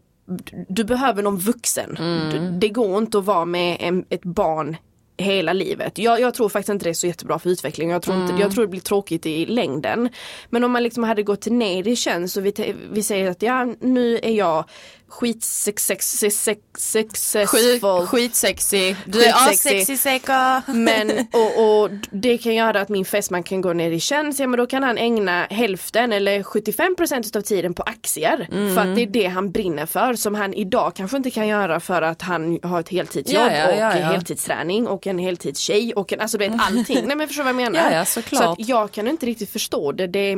du 0.67 0.83
behöver 0.83 1.23
någon 1.23 1.37
vuxen. 1.37 1.97
Mm. 1.97 2.59
Det 2.59 2.69
går 2.69 2.97
inte 2.97 3.17
att 3.17 3.25
vara 3.25 3.45
med 3.45 3.77
en, 3.79 4.05
ett 4.09 4.23
barn 4.23 4.77
hela 5.19 5.53
livet. 5.53 5.97
Jag, 5.97 6.21
jag, 6.21 6.33
tror 6.33 6.49
faktiskt 6.49 6.69
inte 6.69 6.85
det 6.85 6.89
är 6.89 6.93
så 6.93 7.07
jättebra 7.07 7.39
för 7.39 7.49
utvecklingen. 7.49 7.93
Jag 7.93 8.01
tror, 8.01 8.15
inte, 8.15 8.33
mm. 8.33 8.41
jag 8.41 8.51
tror 8.51 8.63
det 8.63 8.67
blir 8.69 8.81
tråkigt 8.81 9.25
i 9.25 9.45
längden. 9.45 10.09
Men 10.49 10.63
om 10.63 10.71
man 10.71 10.83
liksom 10.83 11.03
hade 11.03 11.23
gått 11.23 11.45
ner 11.45 11.87
i 11.87 11.95
tjänst 11.95 12.37
och 12.37 12.45
vi, 12.45 12.75
vi 12.91 13.03
säger 13.03 13.31
att 13.31 13.41
ja 13.41 13.73
nu 13.79 14.19
är 14.23 14.31
jag 14.31 14.65
skitsexuell. 15.09 18.07
Skitsexig. 18.07 18.95
Du 19.05 19.23
är 19.23 19.53
sexig 19.53 19.99
säker. 19.99 20.61
Men 20.73 21.27
och, 21.33 21.81
och 21.81 21.89
det 22.11 22.37
kan 22.37 22.55
göra 22.55 22.81
att 22.81 22.89
min 22.89 23.05
fästman 23.05 23.43
kan 23.43 23.61
gå 23.61 23.73
ner 23.73 23.91
i 23.91 23.99
tjänst. 23.99 24.39
Ja 24.39 24.47
men 24.47 24.57
då 24.57 24.65
kan 24.65 24.83
han 24.83 24.97
ägna 24.97 25.47
hälften 25.49 26.13
eller 26.13 26.43
75% 26.43 27.37
av 27.37 27.41
tiden 27.41 27.73
på 27.73 27.83
aktier. 27.83 28.47
Mm. 28.51 28.75
För 28.75 28.81
att 28.81 28.95
det 28.95 29.01
är 29.01 29.07
det 29.07 29.27
han 29.27 29.51
brinner 29.51 29.85
för 29.85 30.13
som 30.13 30.35
han 30.35 30.53
idag 30.53 30.95
kanske 30.95 31.17
inte 31.17 31.31
kan 31.31 31.47
göra 31.47 31.79
för 31.79 32.01
att 32.01 32.21
han 32.21 32.59
har 32.63 32.79
ett 32.79 32.89
heltidsjobb 32.89 33.51
ja, 33.51 33.51
ja, 33.51 33.75
ja, 33.75 33.87
och 33.87 33.93
heltidsträning 33.93 34.87
och 34.87 35.07
en 35.07 35.19
heltidstjej 35.19 35.93
och 35.93 36.13
en, 36.13 36.21
alltså 36.21 36.37
du 36.37 36.49
vet 36.49 36.61
allting. 36.61 37.07
Nej 37.07 37.15
men 37.15 37.27
förstår 37.27 37.43
vad 37.43 37.49
jag 37.49 37.55
menar? 37.55 37.91
Ja, 37.99 38.05
så 38.05 38.21
jag 38.57 38.91
kan 38.91 39.07
inte 39.07 39.25
riktigt 39.25 39.49
förstå 39.49 39.91
det. 39.91 40.07
det 40.07 40.35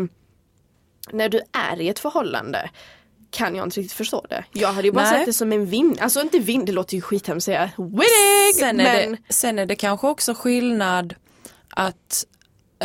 när 1.12 1.30
du 1.30 1.42
är 1.52 1.82
i 1.82 1.90
ett 1.90 2.00
förhållande 2.00 2.70
kan 3.32 3.56
jag 3.56 3.66
inte 3.66 3.80
riktigt 3.80 3.98
förstå 3.98 4.26
det. 4.30 4.44
Jag 4.52 4.74
hade 4.74 4.88
ju 4.88 4.92
bara 4.92 5.04
Nej. 5.04 5.20
sett 5.20 5.26
det 5.26 5.34
som 5.34 5.52
en 5.52 5.66
vind, 5.66 6.00
alltså 6.00 6.22
inte 6.22 6.40
vind, 6.40 6.66
det 6.66 6.72
låter 6.72 6.96
ju 6.96 7.02
skithemskt 7.02 7.48
att 7.48 7.54
säga 7.54 7.70
winning! 7.78 8.54
Sen 8.56 8.80
är, 8.80 8.84
men... 8.84 9.12
det, 9.12 9.34
sen 9.34 9.60
är 9.60 9.66
det 9.66 9.76
kanske 9.76 10.08
också 10.08 10.34
skillnad 10.34 11.16
att 11.70 12.26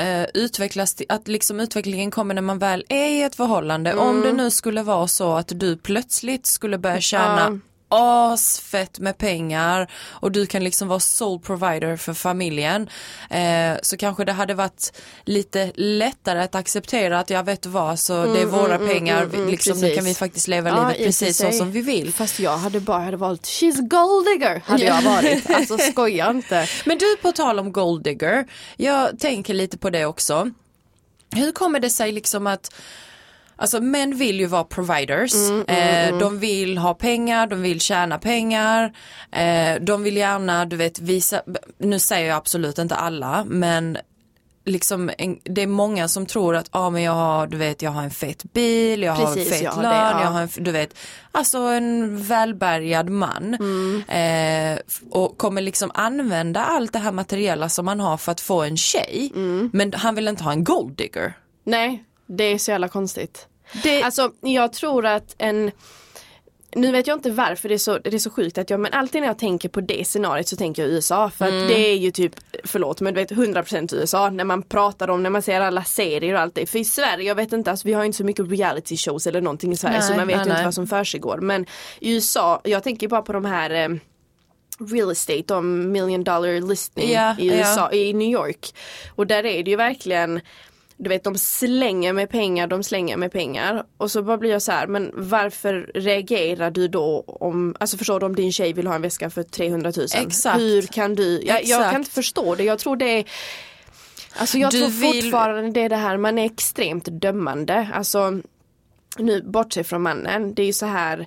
uh, 0.00 0.24
utvecklas, 0.34 0.96
att 1.08 1.28
liksom 1.28 1.60
utvecklingen 1.60 2.10
kommer 2.10 2.34
när 2.34 2.42
man 2.42 2.58
väl 2.58 2.84
är 2.88 3.08
i 3.08 3.22
ett 3.22 3.34
förhållande. 3.34 3.90
Mm. 3.90 4.04
Om 4.04 4.20
det 4.20 4.32
nu 4.32 4.50
skulle 4.50 4.82
vara 4.82 5.08
så 5.08 5.32
att 5.32 5.52
du 5.54 5.76
plötsligt 5.76 6.46
skulle 6.46 6.78
börja 6.78 7.00
tjäna 7.00 7.60
asfett 7.88 8.98
med 8.98 9.18
pengar 9.18 9.90
och 10.10 10.32
du 10.32 10.46
kan 10.46 10.64
liksom 10.64 10.88
vara 10.88 11.00
sole 11.00 11.40
provider 11.40 11.96
för 11.96 12.14
familjen 12.14 12.88
eh, 13.30 13.74
så 13.82 13.96
kanske 13.96 14.24
det 14.24 14.32
hade 14.32 14.54
varit 14.54 15.00
lite 15.24 15.72
lättare 15.74 16.42
att 16.42 16.54
acceptera 16.54 17.18
att 17.18 17.30
jag 17.30 17.44
vet 17.44 17.66
vad 17.66 17.98
så 17.98 18.12
det 18.12 18.40
är 18.40 18.46
Mm, 18.46 18.58
våra 18.58 18.74
mm, 18.74 18.88
pengar, 18.88 19.22
mm, 19.22 19.34
mm, 19.34 19.48
liksom, 19.50 19.74
nu 19.74 19.80
precis. 19.80 19.96
kan 19.96 20.04
vi 20.04 20.14
faktiskt 20.14 20.48
leva 20.48 20.68
Ja, 20.68 20.88
livet 20.88 21.06
precis 21.06 21.36
så 21.36 21.52
som 21.52 21.72
vi 21.72 21.80
vill. 21.80 22.12
Fast 22.12 22.40
jag 22.40 22.56
hade 22.56 22.80
bara 22.80 22.98
hade 23.02 23.16
valt 23.16 23.42
She's 23.42 23.88
gold 23.88 24.26
digger 24.26 24.62
hade 24.66 24.84
jag 24.84 25.02
varit. 25.02 25.50
Alltså 25.50 25.78
skoja 25.78 26.30
inte. 26.30 26.68
Men 26.84 26.98
du 26.98 27.16
på 27.16 27.32
tal 27.32 27.58
om 27.58 27.72
gold 27.72 28.04
digger, 28.04 28.46
jag 28.76 29.18
tänker 29.18 29.54
lite 29.54 29.78
på 29.78 29.90
det 29.90 30.06
också. 30.06 30.50
Hur 31.30 31.52
kommer 31.52 31.80
det 31.80 31.90
sig 31.90 32.12
liksom 32.12 32.46
att 32.46 32.74
Alltså 33.58 33.80
män 33.80 34.16
vill 34.16 34.40
ju 34.40 34.46
vara 34.46 34.64
providers, 34.64 35.34
Mm, 35.34 35.64
eh, 35.68 36.18
de 36.18 36.38
vill 36.38 36.78
ha 36.78 36.94
pengar, 36.94 37.46
de 37.46 37.62
vill 37.62 37.80
tjäna 37.80 38.18
pengar, 38.18 38.92
eh, 39.32 39.74
de 39.80 40.02
vill 40.02 40.16
gärna, 40.16 40.64
du 40.64 40.76
vet, 40.76 40.98
visa, 40.98 41.42
nu 41.78 41.98
säger 41.98 42.28
jag 42.28 42.36
absolut 42.36 42.78
inte 42.78 42.94
alla, 42.94 43.44
men 43.46 43.98
liksom 44.64 45.10
en, 45.18 45.38
det 45.44 45.62
är 45.62 45.66
många 45.66 46.08
som 46.08 46.26
tror 46.26 46.56
att, 46.56 46.68
ah, 46.70 46.90
men 46.90 47.02
jag 47.02 47.12
har, 47.12 47.46
du 47.46 47.56
vet, 47.56 47.82
jag 47.82 47.90
har 47.90 48.02
en 48.02 48.10
fet 48.10 48.52
bil, 48.52 49.02
jag 49.02 49.12
har 49.12 49.26
Precis, 49.26 49.46
en 49.46 49.52
fet 49.52 49.62
jag 49.62 49.70
har 49.72 49.82
lön, 49.82 49.92
det, 49.92 49.96
ja. 49.98 50.22
jag 50.22 50.28
har 50.30 50.40
en, 50.40 50.48
du 50.56 50.70
vet, 50.70 50.94
alltså 51.32 51.58
en 51.58 52.22
välbärgad 52.22 53.08
man. 53.10 53.54
Mm. 53.60 54.02
Eh, 54.08 54.78
och 55.10 55.38
kommer 55.38 55.62
liksom 55.62 55.90
använda 55.94 56.64
allt 56.64 56.92
det 56.92 56.98
här 56.98 57.12
materiella 57.12 57.68
som 57.68 57.84
man 57.84 58.00
har 58.00 58.16
för 58.16 58.32
att 58.32 58.40
få 58.40 58.62
en 58.62 58.76
tjej, 58.76 59.32
Mm. 59.34 59.70
men 59.72 59.92
han 59.92 60.14
vill 60.14 60.28
inte 60.28 60.44
ha 60.44 60.52
en 60.52 60.64
gold 60.64 60.96
digger. 60.96 61.32
Nej, 61.64 62.04
det 62.26 62.44
är 62.44 62.58
så 62.58 62.70
jävla 62.70 62.88
konstigt. 62.88 63.46
Det, 63.82 64.02
Alltså 64.02 64.30
jag 64.40 64.72
tror 64.72 65.06
att 65.06 65.34
en 65.38 65.70
nu 66.74 66.92
vet 66.92 67.06
jag 67.06 67.16
inte 67.16 67.30
varför 67.30 67.68
det 67.68 67.74
är 67.74 67.78
så, 67.78 67.98
det 67.98 68.14
är 68.14 68.18
så 68.18 68.30
sjukt 68.30 68.58
att 68.58 68.70
jag, 68.70 68.80
men 68.80 68.92
alltid 68.92 69.20
när 69.20 69.28
jag 69.28 69.38
tänker 69.38 69.68
på 69.68 69.80
det 69.80 70.04
scenariot 70.04 70.48
så 70.48 70.56
tänker 70.56 70.82
jag 70.82 70.90
USA 70.92 71.30
för 71.30 71.46
Mm. 71.48 71.62
att 71.62 71.68
det 71.68 71.90
är 71.90 71.96
ju 71.96 72.10
typ, 72.10 72.32
förlåt 72.64 73.00
men 73.00 73.14
du 73.14 73.20
vet 73.20 73.30
100% 73.30 73.94
USA 73.94 74.30
när 74.30 74.44
man 74.44 74.62
pratar 74.62 75.10
om, 75.10 75.22
när 75.22 75.30
man 75.30 75.42
ser 75.42 75.60
alla 75.60 75.84
serier 75.84 76.34
och 76.34 76.40
allt 76.40 76.54
det. 76.54 76.66
För 76.66 76.78
i 76.78 76.84
Sverige, 76.84 77.24
jag 77.28 77.34
vet 77.34 77.52
inte, 77.52 77.70
alltså, 77.70 77.88
vi 77.88 77.94
har 77.94 78.04
inte 78.04 78.18
så 78.18 78.24
mycket 78.24 78.50
reality 78.50 78.96
shows 78.96 79.26
eller 79.26 79.40
någonting 79.40 79.72
i 79.72 79.76
Sverige 79.76 79.98
Nej, 79.98 80.08
så 80.08 80.14
man 80.14 80.26
vet 80.26 80.36
nej, 80.36 80.36
ju 80.36 80.42
inte 80.42 80.54
nej. 80.54 80.64
vad 80.64 80.74
som 80.74 80.86
försiggår. 80.86 81.38
Men 81.38 81.66
i 82.00 82.14
USA, 82.14 82.60
jag 82.64 82.82
tänker 82.82 83.08
bara 83.08 83.22
på 83.22 83.32
de 83.32 83.44
här 83.44 83.70
eh, 83.70 83.88
real 84.90 85.10
estate, 85.12 85.54
om 85.54 85.92
million 85.92 86.24
dollar 86.24 86.68
listing 86.68 87.12
Ja, 87.12 87.36
i. 87.38 87.48
USA, 87.58 87.92
i 87.92 88.12
New 88.12 88.28
York. 88.28 88.74
Och 89.14 89.26
där 89.26 89.46
är 89.46 89.62
det 89.62 89.70
ju 89.70 89.76
verkligen 89.76 90.40
du 90.98 91.08
vet 91.08 91.24
de 91.24 91.38
slänger 91.38 92.12
med 92.12 92.30
pengar, 92.30 92.66
de 92.66 92.82
slänger 92.82 93.16
med 93.16 93.32
pengar. 93.32 93.84
Och 93.98 94.10
så 94.10 94.22
bara 94.22 94.36
blir 94.38 94.50
jag 94.50 94.62
så 94.62 94.72
här, 94.72 94.86
men 94.86 95.10
varför 95.14 95.90
reagerar 95.94 96.70
du 96.70 96.88
då 96.88 97.24
om, 97.26 97.76
alltså 97.80 97.96
förstår 97.96 98.20
du 98.20 98.26
om 98.26 98.34
din 98.36 98.52
tjej 98.52 98.72
vill 98.72 98.86
ha 98.86 98.94
en 98.94 99.02
väska 99.02 99.30
för 99.30 99.42
300 99.42 99.92
000? 99.96 100.06
Exakt. 100.16 100.60
Hur 100.60 100.82
kan 100.82 101.14
du, 101.14 101.42
jag, 101.42 101.64
jag 101.64 101.90
kan 101.90 102.00
inte 102.00 102.10
förstå 102.10 102.54
det, 102.54 102.64
jag 102.64 102.78
tror 102.78 102.96
det 102.96 103.18
är 103.18 103.24
Alltså 104.38 104.58
jag 104.58 104.70
Du 104.70 104.78
tror 104.80 104.88
vill- 104.90 105.22
fortfarande 105.22 105.70
det 105.70 105.80
är 105.80 105.88
det 105.88 105.96
här, 105.96 106.16
man 106.16 106.38
är 106.38 106.44
extremt 106.46 107.04
dömande. 107.10 107.88
Alltså 107.94 108.40
nu 109.18 109.42
bortsett 109.42 109.86
från 109.86 110.02
mannen, 110.02 110.54
det 110.54 110.62
är 110.62 110.66
ju 110.66 110.72
så 110.72 110.86
här 110.86 111.26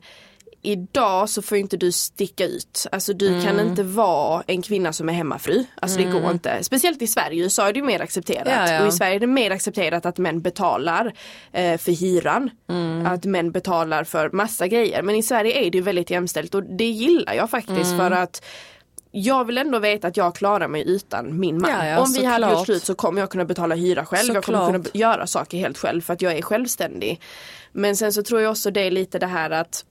Idag 0.61 1.29
så 1.29 1.41
får 1.41 1.57
inte 1.57 1.77
du 1.77 1.91
sticka 1.91 2.45
ut. 2.45 2.87
Alltså 2.91 3.13
du 3.13 3.27
Mm. 3.27 3.41
kan 3.45 3.59
inte 3.59 3.83
vara 3.83 4.43
en 4.47 4.61
kvinna 4.61 4.93
som 4.93 5.09
är 5.09 5.13
hemmafru. 5.13 5.63
Alltså 5.75 5.97
det 5.97 6.03
går 6.03 6.31
inte. 6.31 6.63
Speciellt 6.63 7.01
i 7.01 7.07
Sverige, 7.07 7.39
i 7.39 7.43
USA 7.43 7.69
är 7.69 7.73
det 7.73 7.79
ju 7.79 7.85
mer 7.85 8.01
accepterat. 8.01 8.47
Ja, 8.47 8.71
ja. 8.73 8.81
Och 8.81 8.87
i 8.87 8.91
Sverige 8.91 9.15
är 9.15 9.19
det 9.19 9.27
mer 9.27 9.51
accepterat 9.51 10.05
att 10.05 10.17
män 10.17 10.41
betalar 10.41 11.13
eh, 11.51 11.77
för 11.77 11.91
hyran. 11.91 12.49
Mm. 12.69 13.05
Att 13.05 13.25
män 13.25 13.51
betalar 13.51 14.03
för 14.03 14.29
massa 14.29 14.67
grejer. 14.67 15.01
Men 15.01 15.15
i 15.15 15.23
Sverige 15.23 15.51
är 15.67 15.71
det 15.71 15.77
ju 15.77 15.81
väldigt 15.83 16.09
jämställt 16.09 16.55
och 16.55 16.63
det 16.63 16.89
gillar 16.89 17.33
jag 17.33 17.49
faktiskt 17.49 17.85
Mm. 17.93 17.97
för 17.97 18.11
att 18.11 18.45
jag 19.11 19.45
vill 19.45 19.57
ändå 19.57 19.79
veta 19.79 20.07
att 20.07 20.17
jag 20.17 20.35
klarar 20.35 20.67
mig 20.67 20.83
utan 20.89 21.39
min 21.39 21.61
man. 21.61 21.71
Ja, 21.71 21.85
ja, 21.87 21.99
Om 21.99 22.13
vi 22.13 22.25
hade 22.25 22.51
gjort 22.51 22.65
slut 22.65 22.83
så 22.83 22.95
kommer 22.95 23.21
jag 23.21 23.29
kunna 23.29 23.45
betala 23.45 23.75
hyra 23.75 24.05
själv. 24.05 24.33
Jag 24.33 24.43
kommer 24.43 24.57
Såklart. 24.59 24.73
kunna 24.83 24.89
göra 24.93 25.27
saker 25.27 25.57
helt 25.57 25.77
själv 25.77 26.01
för 26.01 26.13
att 26.13 26.21
jag 26.21 26.37
är 26.37 26.41
självständig. 26.41 27.21
Men 27.71 27.95
sen 27.95 28.13
så 28.13 28.23
tror 28.23 28.41
jag 28.41 28.51
också 28.51 28.71
det 28.71 28.81
är 28.81 28.91
lite 28.91 29.19
det 29.19 29.27
här 29.27 29.49
att 29.49 29.85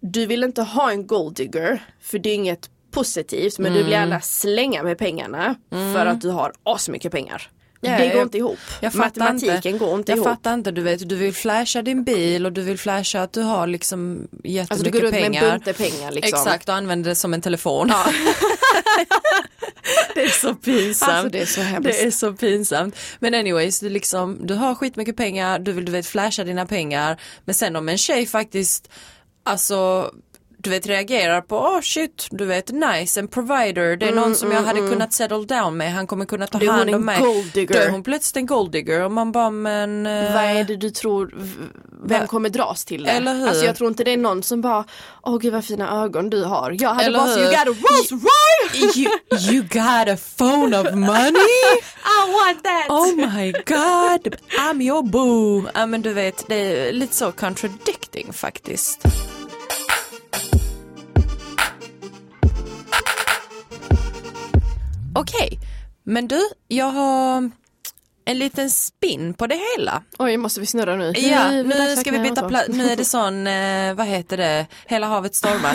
du 0.00 0.26
vill 0.26 0.44
inte 0.44 0.62
ha 0.62 0.90
en 0.90 1.06
gold 1.06 1.36
digger 1.36 1.82
för 2.02 2.18
det 2.18 2.30
är 2.30 2.34
inget 2.34 2.70
positivt 2.90 3.58
men 3.58 3.72
du 3.72 3.78
vill 3.78 3.92
Mm. 3.92 4.00
gärna 4.00 4.20
slänga 4.20 4.82
med 4.82 4.98
pengarna 4.98 5.54
för 5.70 6.06
att 6.06 6.20
du 6.20 6.28
har 6.28 6.52
asmycket 6.62 7.12
pengar. 7.12 7.50
Ja, 7.80 7.90
det 7.90 7.96
går 8.06 8.16
jag- 8.16 8.22
inte 8.22 8.38
ihop. 8.38 8.58
Jag 8.80 8.92
fattar 8.92 9.04
Matematiken 9.20 9.56
inte. 9.74 9.84
går 9.84 9.98
inte 9.98 10.12
jag 10.12 10.16
ihop. 10.16 10.28
fattar 10.28 10.54
inte, 10.54 10.70
du 10.70 10.82
vet, 10.82 11.08
du 11.08 11.16
vill 11.16 11.34
flasha 11.34 11.82
din 11.82 12.04
bil 12.04 12.46
och 12.46 12.52
du 12.52 12.62
vill 12.62 12.78
flasha 12.78 13.22
att 13.22 13.32
du 13.32 13.42
har 13.42 13.66
liksom 13.66 14.28
jättemycket 14.44 14.70
Alltså 14.70 14.84
du 14.84 14.90
går 14.90 15.00
runt 15.00 15.12
pengar. 15.14 15.42
med 15.42 15.50
en 15.52 15.58
bunte 15.58 15.72
pengar 15.72 16.12
liksom. 16.12 16.38
Exakt 16.38 16.68
och 16.68 16.74
använder 16.74 17.08
det 17.10 17.14
som 17.14 17.34
en 17.34 17.40
telefon. 17.40 17.88
Ja. 17.90 18.06
det 20.14 20.22
är 20.22 20.28
så 20.28 20.54
pinsamt. 20.54 21.12
Alltså 21.12 21.28
det 21.28 21.38
är 21.40 21.46
så 21.46 21.60
hemskt. 21.60 21.84
Det 21.90 22.02
är 22.06 22.10
så 22.10 22.32
pinsamt. 22.32 22.96
Men 23.18 23.34
anyways, 23.34 23.80
du, 23.80 23.88
liksom, 23.88 24.46
du 24.46 24.54
har 24.54 24.74
skitmycket 24.74 25.16
pengar, 25.16 25.58
du 25.58 25.72
vill 25.72 25.84
du 25.84 25.92
vet 25.92 26.06
flasha 26.06 26.44
dina 26.44 26.66
pengar. 26.66 27.20
Men 27.44 27.54
sen 27.54 27.76
om 27.76 27.88
en 27.88 27.98
tjej 27.98 28.26
faktiskt, 28.26 28.90
alltså 29.48 30.10
du 30.60 30.70
vet 30.70 30.86
reagerar 30.86 31.40
på, 31.40 31.56
oh 31.58 31.80
shit, 31.80 32.26
du 32.30 32.44
vet 32.44 32.70
nice, 32.72 33.20
en 33.20 33.28
provider, 33.28 33.96
det 33.96 34.08
är 34.08 34.12
någon 34.14 34.34
som 34.34 34.52
jag 34.52 34.62
hade 34.62 34.80
kunnat 34.80 35.12
settle 35.12 35.44
down 35.44 35.76
med, 35.76 35.92
han 35.92 36.06
kommer 36.06 36.24
kunna 36.24 36.46
ta 36.46 36.58
Mm, 36.60 36.74
hand 36.74 36.94
om 36.94 37.04
mig. 37.04 37.20
gold 37.20 37.52
digger. 37.54 37.74
Då 37.74 37.80
är 37.80 37.90
hon 37.90 38.02
plötsligt 38.02 38.36
en 38.36 38.46
gold 38.46 38.72
digger 38.72 39.00
och 39.04 39.12
man 39.12 39.32
bara 39.32 39.50
men 39.50 40.06
eh, 40.06 40.34
Vad 40.34 40.42
är 40.44 40.64
det 40.64 40.76
du 40.76 40.90
tror, 40.90 41.34
vem 42.04 42.26
kommer 42.26 42.48
dras 42.48 42.84
till 42.84 43.02
det? 43.02 43.10
Eller 43.10 43.34
hur? 43.34 43.48
Alltså 43.48 43.64
jag 43.64 43.76
tror 43.76 43.88
inte 43.90 44.04
det 44.04 44.12
är 44.12 44.16
någon 44.16 44.42
som 44.42 44.60
bara, 44.60 44.84
åh 45.22 45.38
gud 45.38 45.52
vad 45.52 45.64
fina 45.64 46.02
ögon 46.04 46.30
du 46.30 46.44
har. 46.44 46.76
Jag 46.80 46.88
hade 46.94 47.04
Eller 47.04 47.18
bara 47.18 47.28
hur? 47.28 47.38
you 47.42 47.50
got 47.50 47.60
a 47.60 47.78
Rolls 47.90 48.10
Royce! 48.12 48.96
you, 48.96 49.10
you 49.52 49.62
got 49.62 50.08
a 50.08 50.16
phone 50.38 50.80
of 50.80 50.94
money? 50.94 51.30
I 52.04 52.32
want 52.32 52.64
that! 52.64 52.86
Oh 52.88 53.16
my 53.16 53.52
god, 53.52 54.36
I'm 54.58 54.82
your 54.82 55.02
boo. 55.02 55.68
Ja 55.74 55.86
men 55.86 56.02
du 56.02 56.12
vet, 56.12 56.44
det 56.48 56.54
är 56.88 56.92
lite 56.92 57.14
så 57.16 57.32
contradicting 57.32 58.32
faktiskt. 58.32 59.02
Okej, 65.20 65.58
men 66.02 66.28
du, 66.28 66.40
jag 66.68 66.86
har 66.86 67.50
en 68.24 68.38
liten 68.38 68.70
spin 68.70 69.34
på 69.34 69.46
det 69.46 69.60
hela. 69.76 70.02
Oj, 70.18 70.36
måste 70.36 70.60
vi 70.60 70.66
snurra 70.66 70.96
nu? 70.96 71.12
Ja, 71.16 71.50
nu 71.50 71.62
dags 71.62 72.00
ska 72.00 72.10
vi 72.10 72.18
byta 72.18 72.48
plats, 72.48 72.68
nu 72.68 72.90
är 72.90 72.96
det 72.96 73.04
sån, 73.04 73.46
eh, 73.46 73.94
vad 73.94 74.06
heter 74.06 74.36
det, 74.36 74.66
hela 74.86 75.06
havet 75.06 75.34
stormar. 75.34 75.74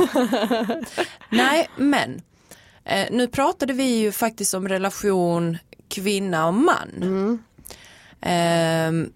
Nej, 1.30 1.70
men 1.78 2.22
eh, 2.86 3.08
nu 3.12 3.28
pratade 3.28 3.74
vi 3.74 3.84
ju 3.84 4.12
faktiskt 4.12 4.54
om 4.54 4.68
relation 4.68 5.58
kvinna 5.88 6.48
och 6.48 6.54
man. 6.54 7.40
Ehm, 8.22 9.12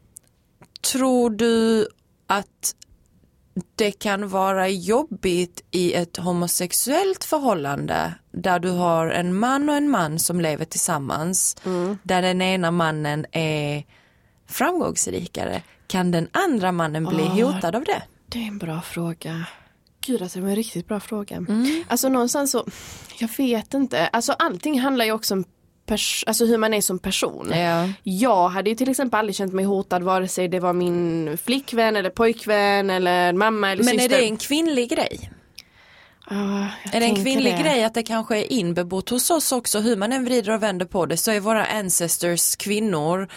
tror 0.91 1.29
du 1.29 1.87
att 2.27 2.75
det 3.75 3.91
kan 3.91 4.29
vara 4.29 4.69
jobbigt 4.69 5.61
i 5.71 5.93
ett 5.93 6.17
homosexuellt 6.17 7.23
förhållande 7.23 8.13
där 8.31 8.59
du 8.59 8.69
har 8.69 9.07
en 9.07 9.39
man 9.39 9.69
och 9.69 9.75
en 9.75 9.89
man 9.89 10.19
som 10.19 10.41
lever 10.41 10.65
tillsammans 10.65 11.55
där 12.03 12.21
den 12.21 12.41
ena 12.41 12.71
mannen 12.71 13.25
är 13.31 13.83
framgångsrikare 14.47 15.61
kan 15.87 16.11
den 16.11 16.27
andra 16.31 16.71
mannen 16.71 17.05
bli 17.05 17.23
Ah. 17.23 17.27
hotad 17.51 17.75
av 17.75 17.83
det? 17.83 18.01
Det 18.27 18.39
är 18.43 18.47
en 18.47 18.57
bra 18.57 18.81
fråga. 18.81 19.45
Gud 20.05 20.21
alltså 20.21 20.39
det 20.39 20.43
var 20.43 20.49
en 20.49 20.55
riktigt 20.55 20.87
bra 20.87 20.99
fråga. 20.99 21.35
Mm. 21.35 21.83
Alltså 21.87 22.09
någonstans 22.09 22.51
så, 22.51 22.65
jag 23.19 23.29
vet 23.37 23.73
inte. 23.73 24.07
Alltså 24.07 24.31
allting 24.31 24.79
handlar 24.79 25.05
ju 25.05 25.11
också 25.11 25.33
om 25.33 25.43
pers- 25.87 26.23
alltså 26.27 26.45
hur 26.45 26.57
man 26.57 26.73
är 26.73 26.81
som 26.81 26.99
person. 26.99 27.51
Ja. 27.55 27.89
Jag 28.03 28.49
hade 28.49 28.69
ju 28.69 28.75
till 28.75 28.89
exempel 28.89 29.19
aldrig 29.19 29.35
känt 29.35 29.53
mig 29.53 29.65
hotad 29.65 30.03
vare 30.03 30.27
sig 30.27 30.47
det 30.47 30.59
var 30.59 30.73
min 30.73 31.37
flickvän 31.45 31.95
eller 31.95 32.09
pojkvän 32.09 32.89
eller 32.89 33.33
mamma 33.33 33.71
eller 33.71 33.83
Men 33.83 33.95
är 33.95 33.99
syster. 33.99 34.17
det 34.17 34.23
en 34.25 34.37
kvinnlig 34.37 34.89
grej? 34.89 35.31
Jag 36.29 36.95
Är 36.95 36.99
det 36.99 37.05
en 37.05 37.15
kvinnlig 37.23 37.55
det. 37.57 37.61
grej 37.63 37.83
att 37.83 37.93
det 37.93 38.03
kanske 38.03 38.37
är 38.37 38.51
inbebott 38.53 39.09
hos 39.09 39.29
oss 39.29 39.51
också, 39.51 39.79
hur 39.79 39.95
man 39.95 40.13
än 40.13 40.25
vrider 40.25 40.53
och 40.53 40.63
vänder 40.63 40.85
på 40.85 41.05
det 41.05 41.17
så 41.17 41.31
är 41.31 41.39
våra 41.39 41.65
ancestors 41.65 42.55
kvinnor 42.55 43.27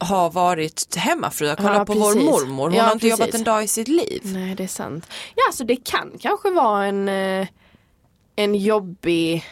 har 0.00 0.30
varit 0.30 0.96
hemmafruar, 0.96 1.56
kolla 1.56 1.74
Ja, 1.74 1.84
på 1.84 1.94
vår 1.94 2.14
mormor, 2.14 2.64
hon 2.64 2.74
Ja, 2.74 2.82
har 2.82 2.92
inte 2.92 3.00
precis. 3.06 3.18
jobbat 3.20 3.34
en 3.34 3.44
dag 3.44 3.64
i 3.64 3.68
sitt 3.68 3.88
liv. 3.88 4.20
Nej 4.24 4.54
det 4.54 4.62
är 4.64 4.68
sant. 4.68 5.06
Ja 5.36 5.42
alltså 5.48 5.64
det 5.64 5.76
kan 5.76 6.12
kanske 6.20 6.50
vara 6.50 6.86
en 6.86 7.08
eh, 7.08 7.46
en 8.36 8.54
jobbig 8.54 9.44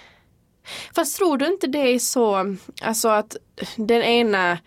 Fast 0.95 1.17
tror 1.17 1.39
du 1.39 1.47
inte 1.47 1.67
det 1.67 1.79
är 1.95 1.99
så 1.99 2.57
Alltså 2.83 3.09
att 3.09 3.37
den 3.77 4.03
ena 4.03 4.59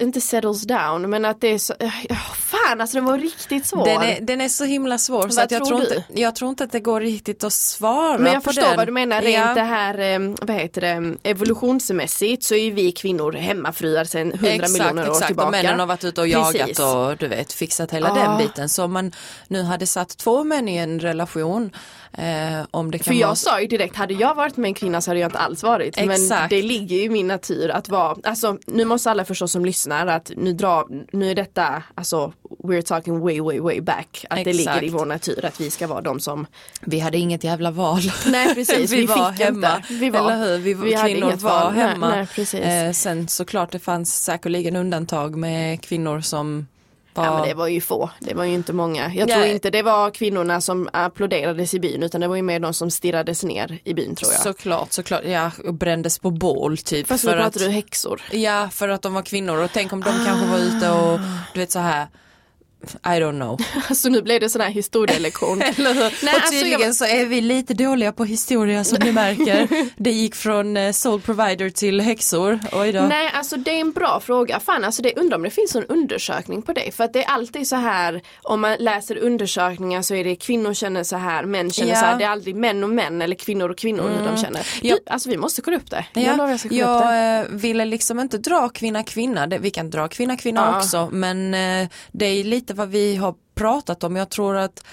inte 0.00 0.20
settles 0.20 0.62
down 0.62 1.10
men 1.10 1.24
att 1.24 1.40
det 1.40 1.48
är 1.48 1.58
så, 1.58 1.74
ja 2.08 2.14
fan 2.36 2.80
alltså 2.80 2.96
den 2.96 3.04
var 3.04 3.18
riktigt 3.18 3.66
svår. 3.66 3.84
Den 3.84 4.02
är, 4.02 4.20
den 4.20 4.40
är 4.40 4.48
så 4.48 4.64
himla 4.64 4.98
svår 4.98 5.28
så 5.28 5.36
Vad 5.36 5.44
att 5.44 5.50
jag, 5.50 5.64
tror 5.64 5.78
du? 5.78 5.84
inte, 5.84 6.04
jag 6.14 6.34
tror 6.36 6.50
inte 6.50 6.64
att 6.64 6.72
det 6.72 6.80
går 6.80 7.00
riktigt 7.00 7.44
att 7.44 7.52
svara 7.52 8.18
Men 8.18 8.32
jag 8.32 8.44
på 8.44 8.50
förstår 8.50 8.62
den. 8.68 8.76
vad 8.76 8.88
du 8.88 8.92
menar 8.92 9.22
rent 9.22 9.46
Ja. 9.46 9.54
det 9.54 9.60
här, 9.68 9.98
eh, 9.98 10.18
vad 10.42 10.50
heter 10.56 10.80
det, 10.80 11.14
evolutionsmässigt 11.30 12.44
så 12.44 12.54
är 12.54 12.70
vi 12.72 12.92
kvinnor 12.92 13.32
hemmafruar 13.32 14.04
sedan 14.04 14.32
hundra 14.32 14.48
Exakt, 14.50 14.72
miljoner 14.72 15.02
år 15.02 15.10
exakt. 15.12 15.26
tillbaka. 15.26 15.46
Och 15.46 15.52
männen 15.52 15.80
har 15.80 15.86
varit 15.86 16.04
ute 16.04 16.20
och 16.20 16.28
jagat 16.28 16.52
Precis. 16.60 16.78
och 16.80 17.16
du 17.16 17.28
vet 17.28 17.52
fixat 17.52 17.90
hela 17.90 18.08
Ja. 18.08 18.14
den 18.14 18.38
biten. 18.38 18.68
Så 18.68 18.84
om 18.84 18.92
man 18.92 19.12
nu 19.48 19.62
hade 19.62 19.86
satt 19.86 20.08
två 20.18 20.44
män 20.44 20.68
i 20.68 20.76
en 20.76 21.00
relation 21.00 21.70
eh, 22.18 22.24
om 22.70 22.90
det 22.90 22.98
kan 22.98 23.04
För 23.04 23.10
vara 23.10 23.20
jag 23.20 23.38
sa 23.38 23.60
ju 23.60 23.66
direkt, 23.66 23.96
hade 23.96 24.14
jag 24.14 24.34
varit 24.34 24.56
med 24.56 24.68
en 24.68 24.74
kvinna 24.74 25.00
så 25.00 25.10
hade 25.10 25.20
jag 25.20 25.28
inte 25.28 25.38
alls 25.38 25.62
varit. 25.62 25.96
Men 25.96 26.10
Exakt. 26.10 26.50
det 26.50 26.62
ligger 26.62 26.96
ju 26.96 27.02
i 27.02 27.08
min 27.08 27.26
natur 27.28 27.70
att 27.70 27.88
vara, 27.88 28.16
alltså 28.24 28.58
nu 28.66 28.84
måste 28.84 29.10
alla 29.10 29.24
förstå 29.24 29.48
som 29.48 29.64
lyssnar 29.66 30.06
att 30.06 30.30
nu 30.36 30.52
drar, 30.52 30.86
nu 31.12 31.30
är 31.30 31.34
detta, 31.34 31.82
alltså 31.94 32.32
we're 32.64 32.82
talking 32.82 33.20
way 33.20 33.40
way 33.40 33.60
way 33.60 33.80
back. 33.80 34.24
Att 34.30 34.44
det 34.44 34.50
Exakt. 34.50 34.82
ligger 34.82 34.84
i 34.84 34.88
vår 34.98 35.06
natur 35.06 35.44
att 35.44 35.60
vi 35.60 35.70
ska 35.70 35.86
vara 35.86 36.00
de 36.00 36.20
som 36.20 36.46
Vi 36.80 36.98
hade 36.98 37.18
inget 37.18 37.44
jävla 37.44 37.70
val. 37.70 38.00
Nej 38.26 38.54
precis, 38.54 38.92
vi, 38.92 39.06
var 39.06 39.32
fick 39.32 39.40
hemma. 39.46 39.76
inte. 39.76 39.94
Vi 39.94 40.10
var, 40.10 40.20
Eller 40.32 40.36
hur? 40.46 40.58
Vi, 40.58 40.74
vi 40.74 40.94
hade 40.94 41.12
kvinnor 41.12 41.28
inget 41.28 41.42
var 41.42 41.50
val. 41.64 41.74
Nej, 41.74 41.88
hemma. 41.88 42.08
nej, 42.08 42.26
precis. 42.26 42.60
eh, 42.60 42.92
sen 42.92 43.28
såklart 43.28 43.72
det 43.72 43.78
fanns 43.78 44.24
säkerligen 44.24 44.76
undantag 44.76 45.36
med 45.36 45.80
kvinnor 45.82 46.20
som 46.20 46.66
Ja 47.24 47.34
men 47.34 47.48
det 47.48 47.54
var 47.54 47.68
ju 47.68 47.80
få, 47.80 48.10
det 48.20 48.34
var 48.34 48.44
ju 48.44 48.54
inte 48.54 48.72
många. 48.72 49.12
Jag 49.14 49.28
tror 49.28 49.40
Nej. 49.40 49.52
inte 49.52 49.70
det 49.70 49.82
var 49.82 50.10
kvinnorna 50.10 50.60
som 50.60 50.88
applåderades 50.92 51.74
i 51.74 51.80
byn 51.80 52.02
utan 52.02 52.20
det 52.20 52.28
var 52.28 52.36
ju 52.36 52.42
mer 52.42 52.60
de 52.60 52.74
som 52.74 52.90
stirrades 52.90 53.44
ner 53.44 53.78
i 53.84 53.94
byn 53.94 54.14
tror 54.14 54.32
jag. 54.32 54.42
Såklart, 54.42 54.92
såklart, 54.92 55.22
ja, 55.24 55.50
och 55.64 55.74
brändes 55.74 56.18
på 56.18 56.30
bål 56.30 56.78
typ. 56.78 57.06
Fast 57.06 57.24
nu 57.24 57.30
pratar 57.30 57.46
att, 57.46 57.58
du 57.58 57.68
häxor. 57.68 58.22
Ja, 58.30 58.68
för 58.72 58.88
att 58.88 59.02
de 59.02 59.14
var 59.14 59.22
kvinnor 59.22 59.64
och 59.64 59.70
tänk 59.72 59.92
om 59.92 60.00
de 60.00 60.24
kanske 60.24 60.46
var 60.46 60.58
ute 60.58 60.90
och 60.90 61.20
du 61.54 61.60
vet 61.60 61.70
så 61.70 61.78
här 61.78 62.06
I 62.94 63.08
don't 63.20 63.32
know. 63.40 63.58
Alltså 63.88 64.08
nu 64.08 64.22
blev 64.22 64.40
det 64.40 64.48
sån 64.50 64.60
här 64.60 64.70
historielektion. 64.70 65.62
Eller 65.76 65.94
hur? 65.94 66.00
Nej, 66.00 66.12
och 66.22 66.28
alltså, 66.34 66.50
tydligen 66.52 66.80
jag- 66.80 66.94
så 66.94 67.04
är 67.04 67.26
vi 67.26 67.40
lite 67.40 67.74
dåliga 67.74 68.12
på 68.12 68.24
historia 68.24 68.84
som 68.84 68.98
ni 69.04 69.12
märker. 69.22 69.68
Det 69.96 70.10
gick 70.10 70.34
från 70.34 70.76
eh, 70.76 70.92
Soul 70.92 71.20
Provider 71.20 71.70
till 71.70 72.00
häxor. 72.00 72.60
Oj 72.72 72.92
då. 72.92 73.00
Nej 73.00 73.30
alltså 73.34 73.56
det 73.56 73.70
är 73.70 73.80
en 73.80 73.92
bra 73.92 74.20
fråga. 74.20 74.60
Fan 74.60 74.84
alltså 74.84 75.02
det 75.02 75.14
undrar 75.16 75.36
om 75.36 75.42
det 75.42 75.50
finns 75.50 75.74
en 75.76 75.84
undersökning 75.84 76.62
på 76.62 76.72
det. 76.72 76.94
För 76.94 77.04
att 77.04 77.12
det 77.12 77.24
är 77.24 77.28
alltid 77.30 77.68
så 77.68 77.76
här 77.76 78.22
om 78.42 78.60
man 78.60 78.76
läser 78.78 79.18
undersökningar 79.18 80.02
så 80.02 80.14
är 80.14 80.24
det 80.24 80.36
kvinnor 80.36 80.74
känner 80.74 81.02
så 81.04 81.16
här, 81.16 81.44
män 81.44 81.70
känner 81.70 81.90
Ja. 81.92 82.00
så 82.00 82.04
här. 82.06 82.18
Det 82.18 82.24
är 82.24 82.28
aldrig 82.28 82.56
män 82.56 82.84
och 82.84 82.90
män 82.90 83.22
eller 83.22 83.36
kvinnor 83.36 83.68
och 83.70 83.78
kvinnor 83.78 84.02
hur 84.18 84.26
de 84.30 84.36
känner. 84.42 84.66
Du, 84.82 84.88
Ja. 84.88 84.96
Alltså 85.06 85.28
vi 85.28 85.36
måste 85.36 85.62
kolla 85.62 85.76
upp 85.76 85.90
det. 85.90 86.04
Jag 86.12 86.22
Ja, 86.22 86.50
jag 86.50 86.60
det. 86.70 86.76
jag 86.76 87.40
eh, 87.40 87.46
ville 87.50 87.84
liksom 87.84 88.20
inte 88.20 88.38
dra 88.38 88.68
kvinna 88.68 89.02
kvinna, 89.02 89.46
det, 89.46 89.58
vi 89.58 89.70
kan 89.70 89.90
dra 89.90 90.08
kvinna 90.08 90.36
kvinna 90.36 90.68
Ja. 90.72 90.78
också 90.78 91.08
men 91.12 91.54
eh, 91.54 91.88
det 92.12 92.26
är 92.26 92.44
lite 92.44 92.74
vad 92.76 92.88
vi 92.88 93.16
har 93.16 93.34
pratat 93.54 94.04
om. 94.04 94.16
Jag 94.16 94.30
tror 94.30 94.56
att 94.56 94.84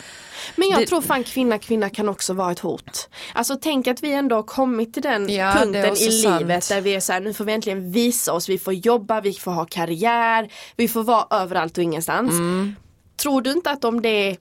Men 0.55 0.69
jag 0.69 0.79
Det- 0.79 0.85
tror 0.85 1.01
fan 1.01 1.23
kvinna 1.23 1.59
kvinna 1.59 1.89
kan 1.89 2.09
också 2.09 2.33
vara 2.33 2.51
ett 2.51 2.59
hot. 2.59 3.09
Alltså 3.33 3.57
tänk 3.61 3.87
att 3.87 4.03
vi 4.03 4.13
ändå 4.13 4.35
har 4.35 4.43
kommit 4.43 4.93
till 4.93 5.03
den 5.03 5.29
Ja, 5.29 5.53
punkten 5.59 5.93
i 5.93 6.11
sant. 6.11 6.39
livet 6.41 6.69
där 6.69 6.81
vi 6.81 6.95
är 6.95 6.99
så 6.99 7.13
här, 7.13 7.19
nu 7.21 7.33
får 7.33 7.45
vi 7.45 7.53
äntligen 7.53 7.91
visa 7.91 8.33
oss, 8.33 8.49
vi 8.49 8.57
får 8.59 8.73
jobba, 8.73 9.21
vi 9.21 9.33
får 9.33 9.51
ha 9.51 9.65
karriär, 9.65 10.51
vi 10.75 10.87
får 10.87 11.03
vara 11.03 11.41
överallt 11.41 11.77
och 11.77 11.83
ingenstans. 11.83 12.31
Mm. 12.31 12.75
Tror 13.21 13.41
du 13.41 13.51
inte 13.51 13.71
att 13.71 13.83
om 13.83 14.01
det 14.01 14.37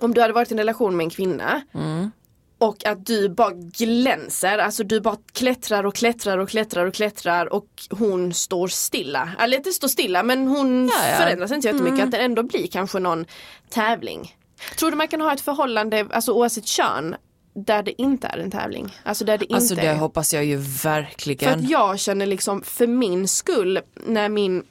om 0.00 0.14
du 0.14 0.20
hade 0.20 0.32
varit 0.32 0.50
i 0.50 0.54
en 0.54 0.58
relation 0.58 0.96
med 0.96 1.04
en 1.04 1.10
kvinna 1.10 1.60
Mm. 1.74 2.10
Och 2.58 2.86
att 2.86 3.06
du 3.06 3.28
bara 3.28 3.52
glänser, 3.52 4.58
alltså 4.58 4.84
du 4.84 5.00
bara 5.00 5.16
klättrar 5.32 5.84
och 5.84 5.94
klättrar 5.94 6.38
och 6.38 6.48
klättrar 6.48 6.86
och 6.86 6.94
klättrar 6.94 7.52
och 7.52 7.66
hon 7.90 8.34
står 8.34 8.68
stilla. 8.68 9.30
Eller 9.40 9.56
inte 9.56 9.72
står 9.72 9.88
stilla 9.88 10.22
men 10.22 10.46
hon 10.48 10.86
Ja, 10.86 11.08
ja. 11.10 11.16
förändras 11.16 11.52
inte 11.52 11.68
jättemycket, 11.68 12.04
att 12.04 12.10
det 12.10 12.18
ändå 12.18 12.42
blir 12.42 12.66
kanske 12.66 12.98
någon 12.98 13.26
tävling. 13.70 14.34
Tror 14.78 14.90
du 14.90 14.96
man 14.96 15.08
kan 15.08 15.20
ha 15.20 15.32
ett 15.32 15.40
förhållande, 15.40 16.06
alltså 16.12 16.32
oavsett 16.32 16.66
kön, 16.66 17.16
där 17.54 17.82
det 17.82 18.02
inte 18.02 18.26
är 18.26 18.38
en 18.38 18.50
tävling? 18.50 18.94
Alltså 19.02 19.24
där 19.24 19.38
det 19.38 19.46
Alltså 19.54 19.74
inte 19.74 19.84
det 19.86 19.90
är. 19.90 19.94
hoppas 19.96 20.34
jag 20.34 20.44
ju 20.44 20.62
För 20.62 20.88
verkligen. 20.90 21.54
att 21.60 21.70
jag 21.70 21.98
känner 22.00 22.26
liksom 22.26 22.62
för 22.62 22.86
min 22.86 23.28
skull 23.28 23.80
när 24.06 24.28
min 24.28 24.62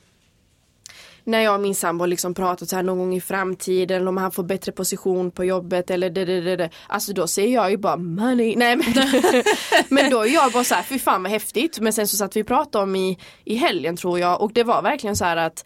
när 1.27 1.39
jag 1.39 1.55
och 1.55 1.61
min 1.61 1.75
sambo 1.75 2.05
liksom 2.05 2.33
pratat 2.33 2.69
så 2.69 2.75
här 2.75 2.83
någon 2.83 2.97
gång 2.97 3.15
i 3.15 3.21
framtiden 3.21 3.97
eller 3.97 4.09
om 4.09 4.17
han 4.17 4.31
får 4.31 4.43
bättre 4.43 4.71
position 4.71 5.31
på 5.31 5.45
jobbet 5.45 5.91
eller 5.91 6.09
det, 6.09 6.25
det, 6.25 6.41
det, 6.41 6.55
det. 6.55 6.69
Alltså 6.87 7.13
då 7.13 7.27
ser 7.27 7.47
jag 7.47 7.71
ju 7.71 7.77
bara 7.77 7.97
money. 7.97 8.55
Nej 8.55 8.75
men, 8.75 8.93
men 9.89 10.11
då 10.11 10.21
är 10.21 10.33
jag 10.33 10.51
bara 10.51 10.63
så 10.63 10.75
här, 10.75 10.83
fy 10.83 10.99
fan 10.99 11.23
vad 11.23 11.31
häftigt. 11.31 11.79
Men 11.79 11.93
sen 11.93 12.07
så 12.07 12.17
satt 12.17 12.35
vi 12.35 12.41
och 12.41 12.47
pratade 12.47 12.83
om 12.83 12.95
i, 12.95 13.17
i 13.43 13.55
helgen 13.55 13.97
tror 13.97 14.19
jag 14.19 14.41
och 14.41 14.53
det 14.53 14.63
var 14.63 14.81
verkligen 14.81 15.15
så 15.15 15.25
här 15.25 15.37
att 15.37 15.65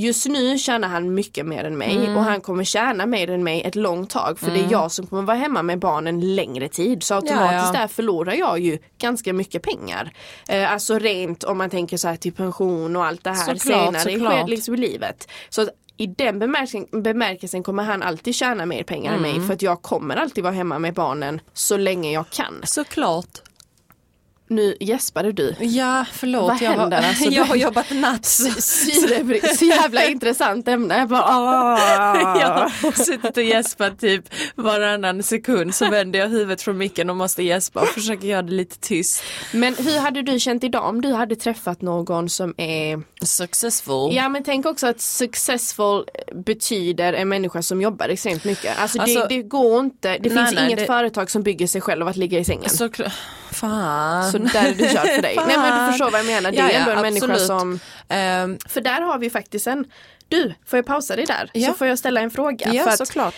Just 0.00 0.26
nu 0.26 0.58
tjänar 0.58 0.88
han 0.88 1.14
mycket 1.14 1.46
mer 1.46 1.64
än 1.64 1.78
mig 1.78 1.96
Mm. 1.96 2.16
och 2.16 2.22
han 2.22 2.40
kommer 2.40 2.64
tjäna 2.64 3.06
mer 3.06 3.30
än 3.30 3.44
mig 3.44 3.62
ett 3.62 3.74
långt 3.74 4.10
tag 4.10 4.38
för 4.38 4.50
det 4.50 4.60
är 4.60 4.70
jag 4.70 4.92
som 4.92 5.06
kommer 5.06 5.22
vara 5.22 5.36
hemma 5.36 5.62
med 5.62 5.78
barnen 5.78 6.34
längre 6.34 6.68
tid 6.68 7.02
så 7.02 7.14
automatiskt 7.14 7.74
ja. 7.74 7.80
där 7.80 7.88
förlorar 7.88 8.32
jag 8.34 8.58
ju 8.58 8.78
ganska 8.98 9.32
mycket 9.32 9.62
pengar. 9.62 10.10
Eh, 10.48 10.72
alltså 10.72 10.98
rent 10.98 11.44
om 11.44 11.58
man 11.58 11.70
tänker 11.70 11.96
så 11.96 12.08
här 12.08 12.16
till 12.16 12.32
pension 12.32 12.96
och 12.96 13.04
allt 13.06 13.24
det 13.24 13.30
här 13.30 13.36
Såklart, 13.54 13.62
senare 13.62 13.98
såklart. 14.12 14.48
liksom 14.48 14.74
i 14.74 14.76
livet. 14.76 15.28
Så 15.48 15.68
i 15.96 16.06
den 16.06 16.38
bemärkelsen, 16.38 17.02
bemärkelsen 17.02 17.62
kommer 17.62 17.82
han 17.82 18.02
alltid 18.02 18.34
tjäna 18.34 18.66
mer 18.66 18.82
pengar 18.82 19.12
än 19.12 19.18
Mm. 19.18 19.30
mig 19.38 19.46
för 19.46 19.54
att 19.54 19.62
jag 19.62 19.82
kommer 19.82 20.16
alltid 20.16 20.44
vara 20.44 20.54
hemma 20.54 20.78
med 20.78 20.94
barnen 20.94 21.40
så 21.52 21.76
länge 21.76 22.12
jag 22.12 22.30
kan. 22.30 22.60
Såklart. 22.64 23.42
Nu 24.50 24.76
gäspade 24.80 25.32
du. 25.32 25.54
Ja, 25.60 26.04
förlåt. 26.12 26.42
Vad 26.48 26.62
jag, 26.62 26.70
händer? 26.70 26.96
har, 27.02 27.08
Alltså, 27.08 27.24
jag 27.30 27.44
har 27.44 27.56
jobbat 27.56 27.90
natt. 27.90 28.24
Så 29.58 29.64
jävla 29.64 30.04
intressant 30.08 30.68
ämne. 30.68 30.98
Jag 30.98 31.08
bara, 31.08 31.22
ah. 31.26 32.40
Jag 32.40 32.48
har 32.48 33.04
suttit 33.04 33.36
och 33.36 33.42
gäspat 33.42 33.98
typ 34.00 34.24
varannan 34.54 35.22
sekund 35.22 35.74
så 35.74 35.90
vänder 35.90 36.18
jag 36.18 36.28
huvudet 36.28 36.62
från 36.62 36.78
micken 36.78 37.10
och 37.10 37.16
måste 37.16 37.42
gäspa 37.42 37.80
och 37.80 37.88
försöker 37.88 38.28
göra 38.28 38.42
det 38.42 38.52
lite 38.52 38.78
tyst. 38.78 39.22
Men 39.52 39.74
hur 39.74 39.98
hade 39.98 40.22
du 40.22 40.40
känt 40.40 40.64
idag 40.64 40.84
om 40.88 41.00
du 41.00 41.12
hade 41.12 41.36
träffat 41.36 41.82
någon 41.82 42.28
som 42.28 42.54
är 42.56 43.02
Successful. 43.24 44.14
Ja 44.14 44.28
men 44.28 44.44
tänk 44.44 44.66
också 44.66 44.86
att 44.86 45.00
successful 45.00 46.04
betyder 46.34 47.12
en 47.12 47.28
människa 47.28 47.62
som 47.62 47.82
jobbar 47.82 48.08
extremt 48.08 48.44
mycket. 48.44 48.78
Alltså, 48.78 49.00
Alltså- 49.00 49.20
det, 49.20 49.36
det 49.36 49.42
går 49.42 49.80
inte, 49.80 50.18
det 50.18 50.28
Nej, 50.34 50.44
finns 50.44 50.54
nej, 50.54 50.66
inget 50.66 50.78
det- 50.78 50.86
företag 50.86 51.30
som 51.30 51.42
bygger 51.42 51.66
sig 51.66 51.80
själv 51.80 52.02
av 52.02 52.08
att 52.08 52.16
ligga 52.16 52.38
i 52.38 52.44
sängen. 52.44 52.70
Så, 52.70 52.76
Såklart. 52.76 53.12
Fan. 54.38 54.62
där 54.62 54.70
är 54.70 54.74
du 54.74 54.84
körd 54.94 55.14
för 55.14 55.22
dig. 55.22 55.36
Nej 55.46 55.56
men 55.56 55.84
du 55.86 55.92
förstår 55.92 56.10
vad 56.10 56.20
jag 56.20 56.26
menar, 56.26 56.52
det 56.52 56.58
är 56.58 56.70
ändå 56.80 56.90
en 56.90 57.00
människa 57.00 57.24
absolut. 57.32 57.46
som 57.46 57.80
Ehm, 58.08 58.58
För 58.68 58.80
där 58.80 59.00
har 59.00 59.18
vi 59.18 59.30
faktiskt 59.30 59.66
en 59.66 59.84
Du, 60.28 60.54
får 60.66 60.76
jag 60.76 60.86
pausa 60.86 61.16
dig 61.16 61.26
där? 61.26 61.50
Ja. 61.52 61.68
Så 61.68 61.74
får 61.74 61.86
jag 61.86 61.98
ställa 61.98 62.20
en 62.20 62.30
fråga. 62.30 62.72
ja, 62.74 62.88
att 62.88 62.98
såklart. 62.98 63.34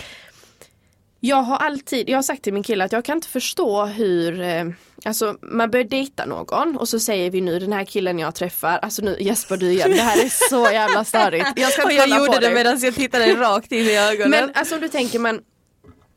jag 1.21 1.37
har 1.37 1.57
alltid, 1.57 2.09
jag 2.09 2.19
har 2.19 2.23
sagt 2.23 2.43
till 2.43 2.53
min 2.53 2.63
kille 2.63 2.85
att 2.85 2.93
jag 2.93 3.05
kan 3.05 3.17
inte 3.17 3.29
förstå 3.29 3.85
hur 3.85 4.41
eh, 4.41 4.65
Alltså 5.05 5.37
man 5.43 5.71
börjar 5.71 5.85
dejta 5.85 6.27
någon 6.27 6.77
och 6.77 6.89
så 6.89 7.01
säger 7.01 7.31
vi 7.31 7.41
nu 7.41 7.59
den 7.59 7.73
här 7.73 7.85
killen 7.85 8.19
jag 8.19 8.35
träffar, 8.35 8.79
alltså 8.79 9.03
nu 9.03 9.17
gäspar 9.21 9.57
du 9.57 9.71
igen, 9.71 9.91
det 9.91 10.03
här 10.03 10.25
är 10.25 10.49
så 10.51 10.73
jävla 10.73 11.05
störigt. 11.05 11.47
Jag 11.57 11.73
ska 11.73 11.85
Och 11.85 11.93
jag 11.93 12.09
gjorde 12.09 12.33
det 12.33 12.41
dig. 12.41 12.55
medan 12.55 12.79
jag 12.81 12.95
tittade 12.95 13.35
rakt 13.35 13.73
in 13.73 13.85
i 13.87 13.97
ögonen. 13.99 14.31
Men 14.31 14.51
alltså 14.55 14.75
om 14.75 14.81
du 14.81 14.89
tänker 14.89 15.19
man 15.19 15.41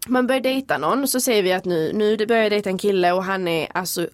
man 0.08 0.28
börjar 0.28 0.42
dejta 0.42 0.78
någon 0.78 1.04
och 1.04 1.10
så 1.10 1.22
säger 1.22 1.44
vi 1.44 1.54
att 1.54 1.66
nu, 1.66 1.92
nu 1.94 2.26
börjar 2.26 2.44
jag 2.44 2.52
dejta 2.52 2.70
en 2.70 2.78
kille 2.78 3.12
och 3.12 3.24
han 3.24 3.48
är 3.48 3.68
alltså 3.74 4.08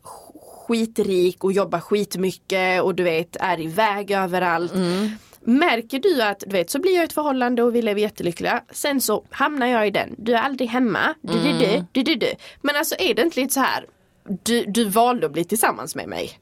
skitrik 0.70 1.44
och 1.44 1.52
jobbar 1.52 1.80
skitmycket 1.80 2.82
och 2.82 2.96
du 2.96 3.04
vet 3.04 3.36
är 3.40 3.60
iväg 3.62 4.12
överallt. 4.12 4.74
Märker 5.42 6.00
du 6.00 6.22
att, 6.22 6.40
du 6.40 6.52
vet 6.52 6.70
så 6.70 6.80
blir 6.80 6.96
jag 6.96 7.02
i 7.02 7.06
ett 7.06 7.14
förhållande 7.14 7.64
och 7.64 7.76
vi 7.76 7.82
lever 7.82 8.02
jättelyckliga. 8.02 8.64
Sen 8.72 9.02
så 9.02 9.26
hamnar 9.30 9.68
jag 9.68 9.88
i 9.88 9.92
den, 9.92 10.16
du 10.18 10.34
är 10.34 10.42
aldrig 10.42 10.70
hemma, 10.70 11.16
du, 11.22 11.34
du, 11.34 11.52
du, 11.60 11.86
du, 11.92 12.04
du, 12.04 12.16
du. 12.16 12.34
Men 12.62 12.76
alltså 12.76 12.96
är 13.00 13.14
det 13.14 13.22
inte 13.22 13.40
lite 13.40 13.54
så 13.54 13.60
här, 13.60 13.86
du, 14.44 14.66
du 14.66 14.86
valde 14.86 15.26
att 15.26 15.34
bli 15.34 15.44
tillsammans 15.44 15.96
med 15.96 16.08
mig. 16.08 16.40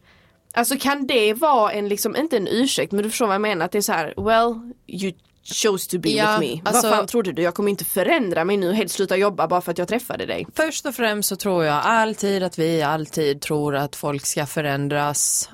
Alltså 0.53 0.77
kan 0.79 1.07
det 1.07 1.33
vara 1.33 1.71
en, 1.71 1.87
liksom, 1.87 2.15
inte 2.15 2.37
en 2.37 2.47
ursäkt 2.47 2.91
men 2.91 3.03
du 3.03 3.09
förstår 3.09 3.25
vad 3.25 3.33
jag 3.33 3.41
menar, 3.41 3.65
att 3.65 3.71
det 3.71 3.77
är 3.77 3.81
så 3.81 3.91
här, 3.91 4.13
well 4.17 4.73
you 4.87 5.13
chose 5.53 5.89
to 5.89 5.99
be 5.99 6.09
Ja, 6.09 6.39
with 6.39 6.53
me. 6.53 6.61
alltså- 6.63 6.89
vad 6.89 6.97
fan 6.97 7.07
trodde 7.07 7.31
du? 7.31 7.41
Jag 7.41 7.53
kommer 7.53 7.69
inte 7.69 7.85
förändra 7.85 8.45
mig 8.45 8.57
nu, 8.57 8.73
helt 8.73 8.91
sluta 8.91 9.17
jobba 9.17 9.47
bara 9.47 9.61
för 9.61 9.71
att 9.71 9.77
jag 9.77 9.87
träffade 9.87 10.25
dig. 10.25 10.47
Först 10.55 10.85
och 10.85 10.95
främst 10.95 11.29
så 11.29 11.35
tror 11.35 11.65
jag 11.65 11.81
alltid 11.83 12.43
att 12.43 12.59
vi 12.59 12.81
alltid 12.81 13.41
tror 13.41 13.75
att 13.75 13.95
folk 13.95 14.25
ska 14.25 14.45
förändras. 14.45 15.49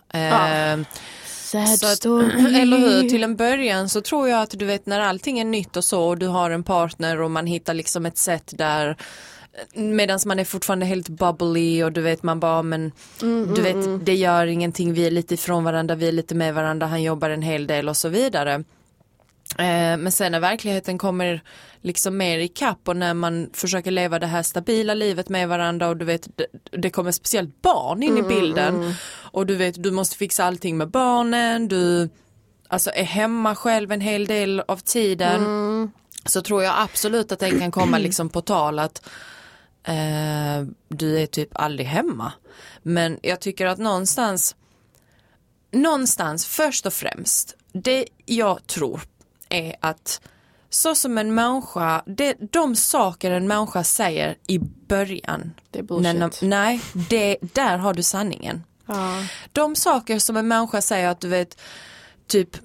Sad 1.25 1.79
Så 1.79 1.85
att, 1.85 2.05
eller 2.05 2.77
hur, 2.77 3.09
till 3.09 3.23
en 3.23 3.35
början 3.35 3.89
så 3.89 4.01
tror 4.01 4.29
jag 4.29 4.41
att 4.41 4.59
du 4.59 4.65
vet 4.65 4.85
när 4.85 4.99
allting 4.99 5.39
är 5.39 5.45
nytt 5.45 5.77
och 5.77 5.83
så 5.83 6.03
och 6.03 6.17
du 6.17 6.27
har 6.27 6.51
en 6.51 6.63
partner 6.63 7.21
och 7.21 7.31
man 7.31 7.45
hittar 7.47 7.73
liksom 7.73 8.05
ett 8.05 8.17
sätt 8.17 8.53
där 8.57 8.97
Medan 9.73 10.19
man 10.25 10.39
är 10.39 10.43
fortfarande 10.45 10.85
helt 10.85 11.09
bubbly 11.09 11.83
och 11.83 11.91
du 11.91 12.01
vet 12.01 12.23
man 12.23 12.39
bara 12.39 12.63
men 12.63 12.91
du 13.55 13.61
vet 13.61 14.05
det 14.05 14.15
gör 14.15 14.47
ingenting, 14.47 14.93
vi 14.93 15.07
är 15.07 15.11
lite 15.11 15.33
ifrån 15.33 15.63
varandra, 15.63 15.95
vi 15.95 16.07
är 16.07 16.11
lite 16.11 16.35
med 16.35 16.53
varandra, 16.53 16.87
han 16.87 17.03
jobbar 17.03 17.29
en 17.29 17.41
hel 17.41 17.67
del 17.67 17.89
och 17.89 17.97
så 17.97 18.09
vidare. 18.09 18.63
Eh, 19.57 19.97
men 19.97 20.11
sen 20.11 20.31
när 20.31 20.39
verkligheten 20.39 20.97
kommer 20.97 21.41
liksom 21.81 22.17
mer 22.17 22.39
i 22.39 22.47
kapp 22.47 22.87
och 22.87 22.97
när 22.97 23.13
man 23.13 23.49
försöker 23.53 23.91
leva 23.91 24.19
det 24.19 24.27
här 24.27 24.43
stabila 24.43 24.93
livet 24.93 25.29
med 25.29 25.49
varandra 25.49 25.87
och 25.87 25.97
du 25.97 26.05
vet 26.05 26.27
det, 26.71 26.89
kommer 26.89 27.11
speciellt 27.11 27.61
barn 27.61 28.03
in 28.03 28.17
i 28.17 28.21
bilden 28.21 28.93
och 29.15 29.45
du 29.45 29.55
vet 29.55 29.83
du 29.83 29.91
måste 29.91 30.17
fixa 30.17 30.45
allting 30.45 30.77
med 30.77 30.89
barnen, 30.89 31.67
du 31.67 32.09
alltså 32.67 32.91
är 32.93 33.03
hemma 33.03 33.55
själv 33.55 33.91
en 33.91 34.01
hel 34.01 34.25
del 34.25 34.59
av 34.67 34.77
tiden 34.77 35.43
Mm. 35.45 35.91
så 36.25 36.41
tror 36.41 36.63
jag 36.63 36.73
absolut 36.77 37.31
att 37.31 37.39
det 37.39 37.59
kan 37.59 37.71
komma 37.71 37.97
liksom 37.97 38.29
på 38.29 38.41
tal 38.41 38.79
att 38.79 39.09
eh, 39.83 40.67
du 40.87 41.19
är 41.19 41.25
typ 41.25 41.49
aldrig 41.53 41.87
hemma. 41.87 42.31
Men 42.83 43.19
jag 43.21 43.39
tycker 43.39 43.65
att 43.65 43.77
någonstans, 43.77 44.55
någonstans 45.71 46.45
först 46.45 46.85
och 46.85 46.93
främst, 46.93 47.55
det 47.73 48.05
jag 48.25 48.67
tror 48.67 49.01
är 49.53 49.75
att 49.79 50.21
så 50.69 50.95
som 50.95 51.17
en 51.17 51.35
människa, 51.35 52.03
det, 52.05 52.35
de 52.51 52.75
saker 52.75 53.31
en 53.31 53.47
människa 53.47 53.83
säger 53.83 54.35
i 54.47 54.59
början. 54.87 55.51
Det 55.71 55.79
är 55.79 55.83
bullshit. 55.83 56.41
när 56.41 56.47
nej, 56.47 56.81
det, 57.09 57.37
där 57.41 57.77
har 57.77 57.93
du 57.93 58.03
sanningen. 58.03 58.63
Ja. 58.85 59.25
De 59.51 59.75
saker 59.75 60.19
som 60.19 60.37
en 60.37 60.47
människa 60.47 60.81
säger 60.81 61.07
att 61.07 61.21
du 61.21 61.27
vet, 61.27 61.57
typ 62.27 62.57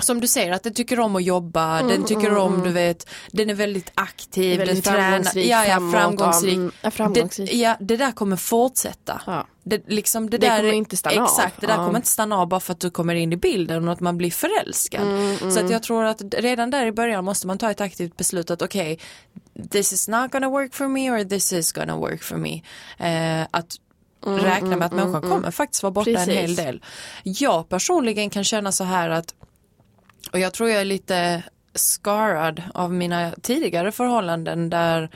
som 0.00 0.20
du 0.20 0.28
säger 0.28 0.52
att 0.52 0.62
den 0.62 0.74
tycker 0.74 1.00
om 1.00 1.16
att 1.16 1.22
jobba, 1.24 1.82
den 1.82 2.04
tycker 2.04 2.36
om, 2.36 2.62
du 2.62 2.70
vet, 2.72 3.08
den 3.32 3.50
är 3.50 3.54
väldigt 3.54 3.90
aktiv, 3.94 4.54
Mm, 4.54 4.66
Väldigt 4.66 4.84
den 4.84 4.94
tränar, 4.94 5.10
framgångsrik, 5.10 5.46
ja, 5.46 5.66
ja, 5.66 5.90
framgångsrik. 5.92 6.54
mm, 6.54 6.72
ja, 6.82 6.90
framgångsrik. 6.90 7.50
Det, 7.50 7.56
ja, 7.56 7.76
det 7.80 7.96
där 7.96 8.12
kommer 8.12 8.36
fortsätta. 8.36 9.20
Ja. 9.26 9.46
Det, 9.64 9.82
liksom, 9.88 10.30
det, 10.30 10.38
Det 10.38 10.46
där, 10.46 10.56
kommer 10.56 10.72
inte 10.72 10.96
stanna 10.96 11.20
av. 11.22 11.28
Exakt, 11.28 11.60
det 11.60 11.66
där 11.66 11.74
Ja. 11.76 11.84
kommer 11.86 11.98
inte 11.98 12.08
stanna 12.08 12.36
av 12.38 12.48
bara 12.48 12.60
för 12.60 12.72
att 12.72 12.80
du 12.80 12.90
kommer 12.90 13.14
in 13.14 13.32
i 13.32 13.36
bilden 13.36 13.86
och 13.88 13.92
att 13.92 14.00
man 14.00 14.18
blir 14.18 14.30
förälskad. 14.30 15.02
Mm, 15.02 15.50
Så 15.50 15.60
att 15.64 15.70
jag 15.70 15.82
tror 15.82 16.04
att 16.04 16.22
redan 16.38 16.70
där 16.70 16.86
i 16.86 16.92
början 16.92 17.24
måste 17.24 17.46
man 17.46 17.58
ta 17.58 17.70
ett 17.70 17.80
aktivt 17.80 18.16
beslut 18.16 18.50
att 18.50 18.62
okej, 18.62 18.98
this 19.70 19.92
is 19.92 20.08
not 20.08 20.32
gonna 20.32 20.48
work 20.48 20.74
for 20.74 20.88
me 20.88 21.10
or 21.10 21.24
this 21.24 21.52
is 21.52 21.72
gonna 21.72 21.96
work 21.96 22.22
for 22.22 22.36
me. 22.36 22.62
Eh, 22.98 23.46
att 23.50 23.76
räkna 24.26 24.76
med 24.76 24.82
att 24.86 24.92
människan 24.92 25.22
kommer 25.22 25.50
faktiskt 25.50 25.82
vara 25.82 25.90
borta 25.90 26.10
Mm, 26.10 26.24
Precis. 26.24 26.38
en 26.38 26.46
hel 26.46 26.54
del. 26.54 26.82
Jag 27.24 27.68
personligen 27.68 28.30
kan 28.30 28.44
känna 28.44 28.72
så 28.72 28.84
här 28.84 29.10
att, 29.10 29.34
och 30.32 30.38
jag 30.38 30.52
tror 30.52 30.68
jag 30.70 30.80
är 30.80 30.84
lite 30.84 31.42
scarred 31.74 32.62
av 32.74 32.92
mina 32.94 33.32
tidigare 33.42 33.92
förhållanden 33.92 34.70
där 34.70 35.10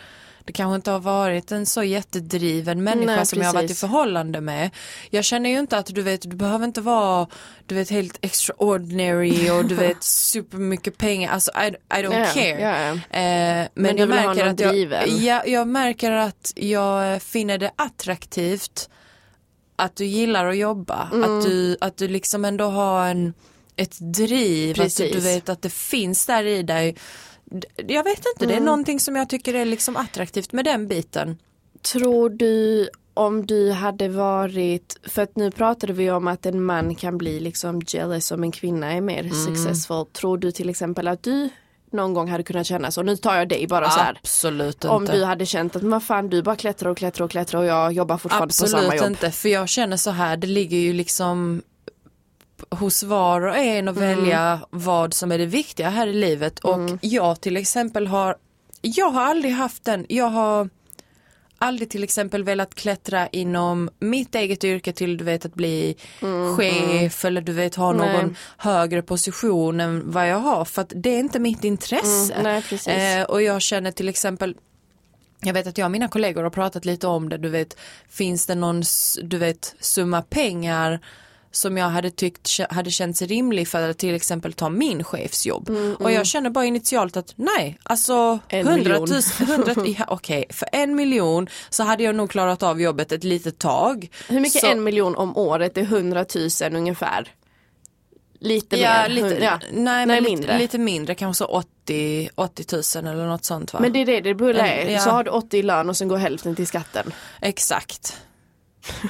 det 0.47 0.53
kanske 0.53 0.75
inte 0.77 0.91
har 0.91 1.01
varit 1.01 1.53
en 1.53 1.67
så 1.67 1.83
jättedriven 1.83 2.85
människa 2.85 3.17
Nej, 3.17 3.27
som 3.27 3.39
jag 3.41 3.47
har 3.49 3.55
varit 3.55 3.71
i 3.71 3.75
förhållande 3.75 4.41
med. 4.41 4.71
Jag 5.11 5.25
känner 5.25 5.51
ju 5.51 5.59
inte 5.59 5.79
att 5.79 5.87
du 5.87 6.03
vet, 6.03 6.23
du 6.31 6.37
behöver 6.37 6.65
inte 6.65 6.81
vara 6.81 7.27
du 7.67 7.75
vet 7.75 7.91
helt 7.91 8.19
extraordinary 8.21 9.51
och 9.51 9.65
du 9.65 9.75
vet 9.75 10.03
supermycket 10.05 10.99
pengar, 10.99 11.33
alltså 11.33 11.51
I, 11.51 11.67
I 11.69 12.03
don't 12.03 12.19
Ja, 12.21 12.27
care. 12.35 12.61
ja. 12.61 13.19
Eh, 13.19 13.69
men, 13.75 13.97
du 13.97 14.01
jag 14.03 14.09
märker 14.09 14.47
att 14.47 14.61
jag, 14.61 14.71
driven. 14.73 15.25
ja, 15.25 15.43
jag 15.47 15.69
märker 15.69 16.11
att 16.13 16.53
jag 16.57 17.23
finner 17.23 17.59
det 17.59 17.71
attraktivt 17.77 18.89
att 19.77 19.97
du 19.97 20.05
gillar 20.05 20.47
att 20.47 20.57
jobba, 20.57 21.09
Mm. 21.13 21.39
att, 21.39 21.45
du, 21.45 21.77
att 21.81 21.97
du 21.97 22.09
liksom 22.09 22.45
ändå 22.45 22.65
har 22.65 23.07
en, 23.07 23.35
ett 23.77 23.97
driv, 24.15 24.71
att 24.71 24.77
du, 24.77 24.83
Precis. 24.83 25.13
du 25.13 25.21
vet 25.21 25.49
att 25.49 25.63
det 25.63 25.73
finns 25.73 26.27
där 26.27 26.45
i 26.45 26.63
dig. 26.63 26.97
Jag 27.77 28.05
vet 28.05 28.19
inte, 28.19 28.45
Mm. 28.45 28.49
det 28.49 28.55
är 28.55 28.61
någonting 28.65 29.01
som 29.01 29.17
jag 29.17 29.29
tycker 29.29 29.55
är 29.55 29.65
liksom 29.65 29.97
attraktivt 29.97 30.53
med 30.53 30.65
den 30.65 30.89
biten. 30.89 31.39
Tror 31.93 32.31
du 32.31 32.89
om 33.15 33.47
du 33.47 33.71
hade 33.73 34.09
varit, 34.09 34.97
för 35.09 35.23
att 35.23 35.37
nu 35.37 35.51
pratade 35.51 35.93
vi 35.93 36.11
om 36.11 36.29
att 36.29 36.47
en 36.47 36.65
man 36.65 36.95
kan 36.95 37.19
bli 37.19 37.41
liksom 37.41 37.83
jealous 37.87 38.31
om 38.33 38.43
en 38.43 38.53
kvinna 38.53 38.93
är 38.93 39.01
mer 39.01 39.21
Mm. 39.21 39.35
successful. 39.35 40.07
Tror 40.13 40.39
du 40.39 40.53
till 40.53 40.69
exempel 40.71 41.09
att 41.09 41.23
du 41.23 41.49
någon 41.93 42.15
gång 42.15 42.29
hade 42.31 42.43
kunnat 42.43 42.67
känna 42.67 42.91
så, 42.91 43.03
nu 43.03 43.17
tar 43.17 43.37
jag 43.37 43.49
dig 43.49 43.67
bara 43.67 43.91
så 43.91 44.01
här. 44.01 44.19
Absolut 44.23 44.75
inte. 44.75 44.89
Om 44.89 45.05
du 45.05 45.25
hade 45.25 45.47
känt 45.47 45.77
att 45.77 45.83
vad 45.83 46.03
fan 46.03 46.29
du 46.29 46.43
bara 46.43 46.57
klättrar 46.57 46.91
och 46.91 46.97
klättrar 46.97 47.25
och 47.25 47.31
klättrar 47.31 47.61
och 47.61 47.67
jag 47.67 47.93
jobbar 47.93 48.19
fortfarande 48.19 48.47
på 48.47 48.53
samma 48.69 48.83
Absolut 48.83 49.03
jobb. 49.03 49.11
inte, 49.11 49.31
för 49.31 49.49
jag 49.49 49.69
känner 49.69 49.97
så 49.97 50.11
här, 50.11 50.37
det 50.37 50.47
ligger 50.47 50.79
ju 50.79 50.93
liksom 50.93 51.63
hos 52.71 53.03
var 53.03 53.41
och 53.41 53.57
en 53.57 53.89
att 53.89 53.97
Mm. 53.97 54.17
välja 54.19 54.61
vad 54.71 55.15
som 55.15 55.33
är 55.33 55.39
det 55.39 55.47
viktiga 55.47 55.91
här 55.91 56.07
i 56.07 56.13
livet 56.13 56.59
och 56.59 56.81
jag 57.01 57.41
till 57.41 57.57
exempel 57.57 58.07
har, 58.07 58.37
jag 58.83 59.11
har 59.11 59.23
aldrig 59.25 59.53
haft 59.55 59.85
den, 59.85 60.07
jag 60.09 60.29
har 60.31 60.69
aldrig 61.59 61.91
till 61.91 62.05
exempel 62.05 62.45
velat 62.45 62.75
klättra 62.75 63.27
inom 63.29 63.91
mitt 63.99 64.35
eget 64.35 64.65
yrke 64.65 64.93
till 64.93 65.17
du 65.17 65.25
vet 65.25 65.45
att 65.45 65.55
bli 65.55 65.97
chef 66.57 67.25
eller 67.25 67.41
du 67.41 67.53
vet 67.53 67.75
ha 67.75 67.93
någon 67.93 68.09
Mm, 68.09 68.27
Nej. 68.27 68.35
högre 68.57 69.03
position 69.03 69.81
än 69.81 70.11
vad 70.11 70.29
jag 70.29 70.39
har 70.39 70.65
för 70.65 70.83
att 70.83 70.93
det 70.97 71.11
är 71.11 71.19
inte 71.19 71.39
mitt 71.39 71.65
intresse. 71.65 72.35
Mm, 72.35 72.63
nej. 72.87 73.19
Eh, 73.19 73.25
och 73.25 73.43
jag 73.43 73.63
känner 73.63 73.91
till 73.91 74.09
exempel 74.09 74.57
jag 75.41 75.55
vet 75.55 75.67
att 75.67 75.79
jag 75.79 75.85
och 75.85 75.91
mina 75.91 76.09
kollegor 76.09 76.43
har 76.43 76.51
pratat 76.51 76.85
lite 76.85 77.07
om 77.07 77.29
det, 77.29 77.39
du 77.39 77.49
vet, 77.49 77.77
finns 78.09 78.47
det 78.47 78.55
någon, 78.55 78.83
du 79.23 79.39
vet, 79.39 79.75
summa 79.81 80.23
pengar 80.23 81.01
som 81.55 81.77
jag 81.77 81.87
hade 81.89 82.11
tyckt 82.11 82.61
hade 82.71 82.91
känts 82.91 83.23
rimlig 83.23 83.69
för 83.69 83.89
att 83.91 83.99
till 83.99 84.15
exempel 84.15 84.53
ta 84.53 84.69
min 84.69 85.05
chefsjobb. 85.05 85.71
Och 86.01 86.13
jag 86.13 86.27
känner 86.27 86.51
bara 86.51 86.65
initialt 86.65 87.17
att 87.17 87.33
nej, 87.37 87.79
alltså 87.83 88.15
Mm, 88.15 88.41
En 88.49 88.67
100 88.69 89.01
miljon. 89.01 89.09
000, 89.41 89.51
100, 89.67 89.75
ja, 89.99 90.05
okej, 90.09 90.45
för 90.51 90.69
en 90.73 90.95
miljon 90.97 91.47
så 91.71 91.83
hade 91.83 92.03
jag 92.03 92.15
nog 92.15 92.31
klarat 92.31 92.63
av 92.63 92.81
jobbet 92.81 93.13
ett 93.13 93.25
litet 93.25 93.59
tag. 93.59 94.09
Hur 94.29 94.41
mycket 94.41 94.61
Så- 94.61 94.67
en 94.71 94.85
miljon 94.85 95.15
om 95.17 95.37
året 95.37 95.79
är 95.79 95.83
100 95.83 96.25
000 96.63 96.77
ungefär? 96.77 97.29
Lite 98.41 98.77
Ja, 98.81 99.03
mer? 99.03 99.09
lite, 99.09 99.39
ja. 99.45 99.61
nej, 99.73 100.07
Nej, 100.07 100.21
lite, 100.21 100.31
mindre. 100.31 100.59
lite 100.59 100.79
mindre, 100.79 101.15
kanske 101.15 101.39
så 101.39 101.45
80, 101.45 102.29
80 102.35 103.01
000 103.03 103.13
eller 103.15 103.27
något 103.27 103.45
sånt 103.45 103.73
va? 103.73 103.81
Men 103.81 103.93
det 103.93 103.99
är 103.99 104.07
det 104.07 104.21
det 104.21 104.35
borde 104.35 104.61
är. 104.61 104.91
Ja. 104.91 105.01
Så 105.01 105.11
har 105.11 105.25
du 105.25 105.31
80 105.31 105.59
i 105.59 105.63
lön 105.63 105.89
och 105.91 105.97
sen 105.97 106.09
går 106.09 106.17
hälften 106.17 106.57
till 106.57 106.67
skatten. 106.67 107.13
Exakt. 107.41 108.17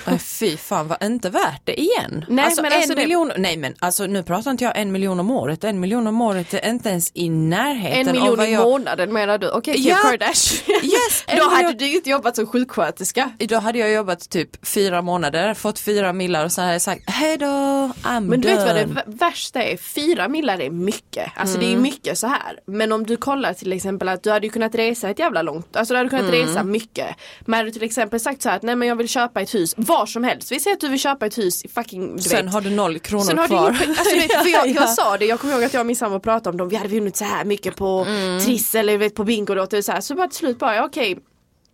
Nej, 0.06 0.18
fy 0.24 0.56
fan 0.56 0.88
vad 0.88 1.02
inte 1.04 1.30
värt 1.30 1.60
det 1.64 1.80
igen. 1.80 2.24
Nej, 2.28 2.44
alltså 2.44 2.62
men 2.62 2.72
en 2.72 2.76
alltså 2.78 2.94
det- 2.94 3.00
miljon, 3.02 3.32
nej 3.36 3.56
men 3.56 3.74
alltså 3.78 4.06
nu 4.06 4.22
pratar 4.22 4.50
inte 4.50 4.64
jag 4.64 4.78
en 4.78 4.92
miljon 4.92 5.20
om 5.20 5.30
året, 5.30 5.64
en 5.64 5.80
miljon 5.80 6.06
om 6.06 6.20
året 6.20 6.54
är 6.54 6.70
inte 6.70 6.88
ens 6.88 7.10
i 7.14 7.28
närheten 7.28 8.08
En 8.08 8.12
miljon 8.20 8.40
i 8.40 8.52
jag... 8.52 8.62
månaden 8.62 9.12
menar 9.12 9.38
du? 9.38 9.50
Okej, 9.50 9.74
Kim 9.74 9.84
Ja. 9.84 9.96
Kardashian. 9.96 10.84
Yes, 10.84 11.24
Då 11.38 11.42
hade 11.50 11.56
miljon- 11.68 11.76
du 11.78 11.96
inte 11.96 12.10
jobbat 12.10 12.36
som 12.36 12.46
sjuksköterska. 12.46 13.30
Då 13.38 13.56
hade 13.56 13.78
jag 13.78 13.92
jobbat 13.92 14.30
typ 14.30 14.66
fyra 14.66 15.02
månader, 15.02 15.54
fått 15.54 15.78
fyra 15.78 16.12
millar 16.12 16.44
och 16.44 16.52
sen 16.52 16.64
hade 16.64 16.74
jag 16.74 16.82
sagt 16.82 17.10
hej 17.10 17.36
då, 17.38 17.46
I'm 17.46 18.20
Men 18.20 18.40
du 18.40 18.48
vet 18.48 18.66
vad 18.66 18.74
det 18.76 18.84
done. 18.84 19.02
värsta 19.06 19.62
är? 19.62 19.76
Fyra 19.76 20.28
millar 20.28 20.60
är 20.60 20.70
mycket. 20.70 21.32
Alltså 21.36 21.58
det 21.58 21.66
är 21.66 21.70
ju 21.70 21.76
mycket 21.76 22.18
så 22.18 22.26
här. 22.26 22.60
Men 22.66 22.92
om 22.92 23.06
du 23.06 23.16
kollar 23.16 23.54
till 23.54 23.72
exempel 23.72 24.08
att 24.08 24.22
du 24.22 24.30
hade 24.30 24.46
ju 24.46 24.52
kunnat 24.52 24.74
resa 24.74 25.10
ett 25.10 25.18
jävla 25.18 25.42
långt, 25.42 25.76
alltså 25.76 25.94
du 25.94 25.98
hade 25.98 26.10
kunnat 26.10 26.32
resa 26.34 26.64
mycket. 26.64 27.06
Men 27.40 27.56
hade 27.58 27.68
du 27.68 27.72
till 27.72 27.82
exempel 27.82 28.20
sagt 28.20 28.42
så 28.42 28.48
här 28.48 28.56
att 28.56 28.62
nej 28.62 28.76
men 28.76 28.88
jag 28.88 28.96
vill 28.96 29.08
köpa 29.08 29.40
ett 29.40 29.54
hus 29.54 29.63
var 29.76 30.06
som 30.06 30.24
helst. 30.24 30.52
Vi 30.52 30.60
säger 30.60 30.74
att 30.74 30.80
du 30.80 30.88
vill 30.88 31.00
köpa 31.00 31.26
ett 31.26 31.38
hus 31.38 31.64
i 31.64 31.68
fucking, 31.68 32.16
du 32.16 32.22
Sen 32.22 32.44
vet. 32.44 32.54
har 32.54 32.60
du 32.60 32.70
noll 32.70 32.98
kronor 32.98 33.24
Sen 33.24 33.38
har 33.38 33.46
kvar. 33.46 33.70
du 33.70 33.88
alltså, 33.88 34.04
du 34.14 34.20
vet, 34.20 34.32
för 34.42 34.48
jag, 34.52 34.66
Ja, 34.66 34.72
jag 34.74 34.82
ja. 34.82 34.86
sa 34.86 35.16
det, 35.18 35.24
jag 35.26 35.40
kommer 35.40 35.54
ihåg 35.54 35.64
att 35.64 35.72
jag 35.74 35.80
och 35.80 35.86
min 35.86 35.96
sambo 35.96 36.20
pratade 36.20 36.50
om 36.50 36.56
dem, 36.56 36.68
vi 36.68 36.76
hade 36.76 36.88
vunnit 36.88 37.16
så 37.16 37.24
här 37.24 37.44
mycket 37.44 37.76
på 37.76 38.06
Triss 38.44 38.74
eller 38.74 38.98
vet, 38.98 39.14
på 39.14 39.24
Bingolotto 39.24 39.82
så 39.82 39.92
här. 39.92 40.00
Så 40.00 40.14
bara 40.14 40.28
till 40.28 40.36
slut 40.38 40.58
bara, 40.58 40.84
okej, 40.84 41.18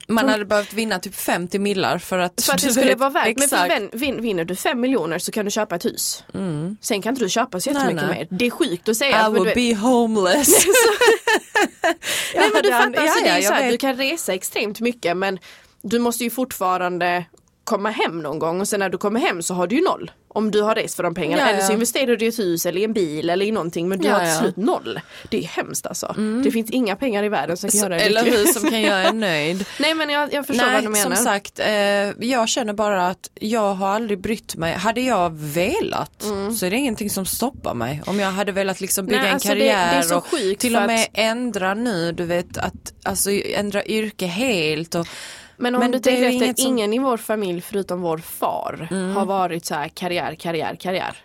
Man 0.09 0.29
hade 0.29 0.45
behövt 0.45 0.73
vinna 0.73 0.99
typ 0.99 1.15
50 1.15 1.59
millar 1.59 1.99
för 1.99 2.19
att, 2.19 2.43
för 2.43 2.53
att 2.55 2.63
det 2.63 2.71
skulle 2.71 2.87
vet, 2.87 2.99
vara 2.99 3.11
värt. 3.11 3.25
Men 3.37 3.45
exakt. 3.45 3.75
vin, 3.75 3.91
vin, 3.93 4.23
vinner 4.23 4.45
du 4.45 4.57
fem 4.57 4.81
miljoner 4.81 5.19
så 5.19 5.33
kan 5.33 5.45
du 5.45 5.51
köpa 5.51 5.77
ett 5.77 5.85
hus. 5.85 6.25
Sen 6.81 7.03
kan 7.03 7.13
inte 7.13 7.25
du 7.25 7.29
köpa 7.29 7.61
så 7.61 7.71
jättemycket 7.71 8.03
nej. 8.09 8.19
mer. 8.31 8.39
Det 8.39 8.47
är 8.47 8.51
sjukt 8.51 8.89
att 8.89 8.97
säga. 8.97 9.21
I 9.21 9.23
men 9.23 9.35
du 9.35 9.41
will 9.55 9.55
be 9.75 9.81
homeless. 9.81 10.49
Nej 12.35 12.51
men 12.55 12.63
du 12.63 12.71
fattar, 12.71 13.05
ja, 13.07 13.13
så 13.13 13.25
det 13.25 13.31
är 13.31 13.43
så 13.43 13.53
här, 13.53 13.71
du 13.71 13.77
kan 13.77 13.97
resa 13.97 14.35
extremt 14.35 14.81
mycket 14.81 15.17
men 15.17 15.39
du 15.83 15.99
måste 15.99 16.25
ju 16.25 16.31
fortfarande 16.31 17.25
komma 17.71 17.91
hem 17.91 18.19
någon 18.23 18.39
gång 18.39 18.61
och 18.61 18.69
sen 18.69 18.81
när 18.81 18.89
du 18.89 18.99
kommer 18.99 19.21
hem 19.21 19.43
så 19.43 19.55
har 19.55 19.67
du 19.67 19.77
ju 19.77 19.83
noll. 19.85 20.11
Om 20.33 20.51
du 20.51 20.63
har 20.63 20.75
rest 20.75 20.95
för 20.97 21.03
de 21.03 21.15
pengarna. 21.15 21.43
Ja, 21.43 21.49
Eller 21.49 21.61
så 21.63 21.73
investerar 21.73 22.17
du 22.17 22.25
i 22.25 22.29
ett 22.29 22.39
hus 22.39 22.67
eller 22.67 22.81
i 22.81 22.85
en 22.85 22.93
bil 22.93 23.31
eller 23.31 23.47
i 23.47 23.51
någonting 23.53 23.89
men 23.89 23.99
du 23.99 24.09
Ja, 24.09 24.15
har 24.15 24.21
till 24.21 24.35
slut 24.39 24.57
noll. 24.57 25.01
Det 25.31 25.39
är 25.39 25.43
hemskt 25.43 25.87
alltså. 25.87 26.15
Det 26.45 26.51
finns 26.51 26.71
inga 26.71 26.97
pengar 26.97 27.25
i 27.25 27.29
världen 27.29 27.57
som 27.57 27.71
kan 27.71 27.81
Så- 27.81 27.87
göra 27.87 27.95
dig 27.95 28.07
Eller 28.07 28.25
hur, 28.25 28.45
som 28.45 28.71
kan 28.71 28.81
göra 28.81 29.03
en 29.03 29.21
nöjd. 29.21 29.65
Nej 29.79 29.95
men 29.95 30.11
jag, 30.11 30.33
jag 30.35 30.47
förstår 30.47 30.65
vad 30.65 30.73
Nej, 30.73 30.83
du 30.83 30.89
menar. 30.89 31.15
som 31.17 31.25
sagt, 31.25 31.59
eh, 31.59 31.69
jag 32.29 32.49
känner 32.49 32.73
bara 32.73 33.07
att 33.07 33.31
jag 33.35 33.75
har 33.75 33.89
aldrig 33.89 34.21
brytt 34.21 34.57
mig. 34.57 34.75
Hade 34.75 35.01
jag 35.01 35.31
velat 35.39 36.23
så 36.59 36.67
är 36.67 36.71
det 36.71 36.77
ingenting 36.77 37.11
som 37.11 37.27
stoppar 37.27 37.75
mig. 37.75 38.03
Om 38.07 38.21
jag 38.21 38.31
hade 38.31 38.53
velat 38.53 38.81
liksom 38.81 39.07
bygga 39.07 39.19
Mm. 39.19 39.23
Nej, 39.25 39.31
en 39.31 39.35
alltså 39.35 39.49
det- 39.49 39.55
karriär 39.55 39.97
det 39.97 40.03
så 40.09 40.17
och 40.17 40.59
till 40.59 40.77
och 40.77 40.83
med 40.83 41.01
att- 41.03 41.09
ändra 41.15 41.75
nu, 41.75 42.13
du 42.13 42.25
vet, 42.25 42.59
att 42.59 42.93
alltså 43.05 43.31
ändra 43.31 43.85
yrke 43.85 44.27
helt 44.27 44.95
och 44.95 45.07
Men 45.61 45.75
om 45.75 45.81
Men 45.81 45.91
du 45.91 45.99
det 45.99 46.05
tänker 46.05 46.23
efter, 46.27 46.45
inget 46.45 46.59
som- 46.59 46.69
ingen 46.71 46.93
i 46.93 46.99
vår 46.99 47.17
familj 47.17 47.61
förutom 47.61 48.01
vår 48.03 48.19
far 48.19 48.89
har 49.15 49.25
varit 49.27 49.65
så 49.67 49.75
här 49.75 49.89
karriär, 49.89 50.35
karriär, 50.35 50.75
karriär. 50.81 51.17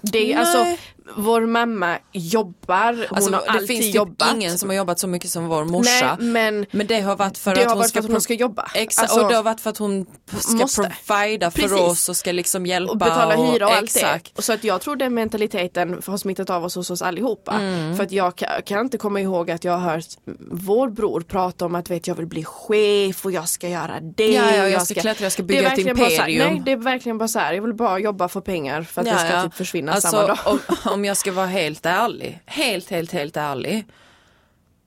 Det 0.00 0.32
är, 0.32 0.38
alltså. 0.38 0.66
Vår 1.16 1.46
mamma 1.46 1.98
jobbar, 2.12 2.92
hon 3.08 3.16
alltså, 3.16 3.32
har 3.32 3.40
det 3.42 3.48
alltid 3.50 3.66
finns 3.68 3.86
typ 3.86 3.94
jobbat. 3.94 4.34
ingen 4.34 4.58
som 4.58 4.68
har 4.68 4.76
jobbat 4.76 4.98
så 4.98 5.06
mycket 5.06 5.30
som 5.30 5.46
vår 5.48 5.64
morsa. 5.64 6.16
Nej, 6.20 6.32
men 6.32 6.66
Men 6.70 6.86
det 6.86 7.00
har 7.00 7.16
varit 7.16 7.38
för 7.38 7.50
att 7.52 7.58
har 7.58 7.64
hon 7.68 7.78
varit 7.78 7.88
ska, 7.88 8.02
för 8.02 8.08
att 8.08 8.12
hon 8.12 8.20
ska 8.20 8.34
jobba. 8.34 8.70
Exakt, 8.74 9.02
Alltså, 9.10 9.24
och 9.24 9.30
det 9.30 9.36
har 9.36 9.42
varit 9.42 9.60
för 9.60 9.70
att 9.70 9.78
hon 9.78 10.06
ska 10.38 10.52
Måste. 10.52 10.92
provida 11.06 11.50
för 11.50 11.58
Precis. 11.62 11.78
oss 11.80 12.08
och 12.08 12.16
ska 12.16 12.32
liksom 12.32 12.66
hjälpa. 12.66 12.92
och 12.92 12.98
betala 12.98 13.36
hyra 13.36 13.66
och 13.66 13.72
allt 13.72 13.96
exakt. 13.96 14.36
det. 14.36 14.42
Så 14.42 14.52
att 14.52 14.64
jag 14.64 14.80
tror 14.80 14.96
den 14.96 15.14
mentaliteten 15.14 16.02
har 16.06 16.16
smittat 16.16 16.50
av 16.50 16.64
oss 16.64 16.74
hos 16.74 16.90
oss 16.90 17.02
allihopa. 17.02 17.52
Mm. 17.52 17.96
För 17.96 18.04
att 18.04 18.12
jag 18.12 18.36
kan, 18.36 18.48
kan 18.64 18.80
inte 18.80 18.98
komma 18.98 19.20
ihåg 19.20 19.50
att 19.50 19.64
jag 19.64 19.72
har 19.72 19.90
hört 19.90 20.06
vår 20.50 20.88
bror 20.88 21.20
prata 21.20 21.66
om 21.66 21.74
att 21.74 21.90
vet, 21.90 22.06
jag 22.06 22.14
vill 22.14 22.26
bli 22.26 22.44
chef 22.44 23.24
och 23.24 23.32
jag 23.32 23.48
ska 23.48 23.68
göra 23.68 24.00
det. 24.00 24.32
Ja, 24.32 24.56
ja, 24.56 24.68
jag 24.68 24.82
ska 24.86 24.94
klättra, 24.94 25.24
jag 25.24 25.32
ska 25.32 25.42
bygga 25.42 25.72
ett 25.72 25.80
så 25.82 25.88
här, 25.88 25.90
imperium. 25.90 26.52
nej 26.52 26.62
det 26.64 26.72
är 26.72 26.76
verkligen 26.76 27.18
bara 27.18 27.28
så 27.28 27.38
här, 27.38 27.52
jag 27.52 27.62
vill 27.62 27.74
bara 27.74 27.98
jobba 27.98 28.28
för 28.28 28.40
pengar 28.40 28.82
för 28.82 29.00
att 29.00 29.06
Ja, 29.06 29.12
det 29.12 29.18
ska 29.18 29.28
ja. 29.30 29.42
typ 29.42 29.54
försvinna 29.54 29.92
Alltså, 29.92 30.08
samma 30.08 30.26
dag. 30.26 30.38
Om, 30.84 30.97
om 30.98 31.04
jag 31.04 31.16
ska 31.16 31.32
vara 31.32 31.46
helt 31.46 31.86
ärlig, 31.86 32.40
helt, 32.46 32.90
helt, 32.90 33.12
helt 33.12 33.36
ärlig. 33.36 33.86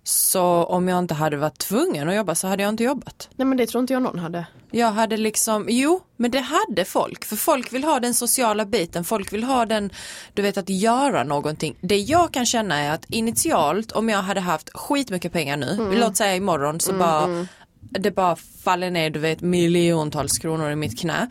Så 0.04 0.44
om 0.64 0.88
jag 0.88 1.00
inte 1.00 1.14
hade 1.14 1.38
varit 1.38 1.58
tvungen 1.58 2.10
att 2.10 2.16
jobba 2.16 2.36
så 2.36 2.48
hade 2.48 2.64
jag 2.64 2.70
inte 2.70 2.84
jobbat. 2.84 3.30
Nej 3.36 3.46
men 3.48 3.58
det 3.58 3.68
tror 3.68 3.82
inte 3.82 3.94
jag 3.94 4.04
någon 4.04 4.20
hade. 4.20 4.46
Jag 4.72 4.92
hade 4.92 5.18
liksom, 5.18 5.66
jo, 5.70 6.02
men 6.18 6.32
det 6.32 6.40
hade 6.40 6.86
folk. 6.86 7.26
För 7.26 7.36
folk 7.36 7.74
vill 7.74 7.84
ha 7.84 8.00
den 8.00 8.14
sociala 8.14 8.66
biten, 8.66 9.04
folk 9.04 9.34
vill 9.34 9.44
ha 9.44 9.66
den, 9.66 9.90
du 10.34 10.42
vet 10.42 10.58
att 10.58 10.70
göra 10.70 11.24
någonting. 11.24 11.76
Det 11.82 11.98
jag 11.98 12.34
kan 12.34 12.46
känna 12.46 12.78
är 12.80 12.92
att 12.92 13.06
initialt, 13.10 13.92
om 13.92 14.10
jag 14.10 14.22
hade 14.22 14.40
haft 14.42 14.70
skitmycket 14.74 15.34
pengar 15.34 15.58
nu, 15.58 15.72
Mm. 15.80 15.98
låt 16.00 16.18
säga 16.18 16.36
imorgon 16.36 16.80
så 16.80 16.94
bara, 16.94 17.48
det 17.80 18.12
bara 18.12 18.36
faller 18.64 18.92
ner, 18.92 19.10
du 19.10 19.20
vet, 19.20 19.42
miljontals 19.42 20.38
kronor 20.40 20.72
i 20.72 20.76
mitt 20.76 21.00
knä. 21.00 21.30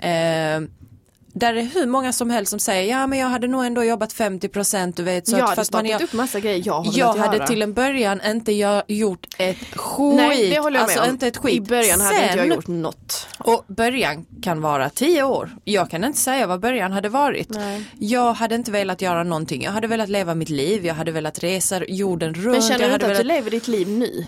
Eh, 0.00 0.68
där 1.40 1.54
är 1.54 1.62
hur 1.62 1.86
många 1.86 2.12
som 2.12 2.30
helst 2.30 2.50
som 2.50 2.58
säger, 2.58 2.90
ja 2.90 3.06
men 3.06 3.18
jag 3.18 3.26
hade 3.28 3.46
nog 3.46 3.64
ändå 3.64 3.84
jobbat 3.84 4.12
50% 4.14 4.92
du 4.96 5.02
vet. 5.02 5.28
Så 5.28 5.36
jag 5.36 5.42
att 5.42 5.48
hade 5.48 5.64
startat 5.64 6.02
upp 6.02 6.12
massa 6.12 6.40
grejer 6.40 6.62
jag 6.66 6.74
har 6.74 6.98
jag 6.98 7.12
velat 7.12 7.26
hade 7.26 7.36
göra. 7.36 7.46
till 7.46 7.62
en 7.62 7.72
början 7.72 8.20
inte 8.26 8.52
gör, 8.52 8.82
gjort 8.88 9.26
ett 9.38 9.56
skit. 9.76 10.16
Nej 10.16 10.50
det 10.50 10.58
håller 10.58 10.76
jag 10.78 10.82
alltså 10.82 10.98
med 11.00 11.08
om. 11.08 11.14
inte 11.14 11.26
ett 11.26 11.36
skit. 11.36 11.54
I 11.54 11.60
början 11.60 12.00
hade 12.00 12.14
inte 12.16 12.28
jag 12.28 12.38
Sen- 12.38 12.54
gjort 12.54 12.66
något. 12.68 13.26
och 13.38 13.64
början 13.68 14.26
kan 14.42 14.60
vara 14.60 14.90
tio 14.90 15.22
år. 15.22 15.56
Jag 15.64 15.90
kan 15.90 16.04
inte 16.04 16.18
säga 16.18 16.46
vad 16.46 16.60
början 16.60 16.92
hade 16.92 17.08
varit. 17.08 17.50
Nej. 17.50 17.84
Jag 17.98 18.32
hade 18.34 18.54
inte 18.54 18.70
velat 18.70 19.02
göra 19.02 19.24
någonting. 19.24 19.62
Jag 19.62 19.72
hade 19.72 19.86
velat 19.86 20.08
leva 20.08 20.34
mitt 20.34 20.48
liv. 20.50 20.86
Jag 20.86 20.94
hade 20.94 21.10
velat 21.12 21.38
resa 21.38 21.84
jorden 21.88 22.34
runt. 22.34 22.46
Men 22.46 22.62
känner 22.62 22.70
jag 22.72 22.78
du 22.80 22.84
hade 22.84 22.94
inte 22.94 23.06
att 23.06 23.10
du 23.18 23.28
velat... 23.28 23.36
lever 23.38 23.50
ditt 23.50 23.68
liv 23.68 23.88
nu? 23.88 24.26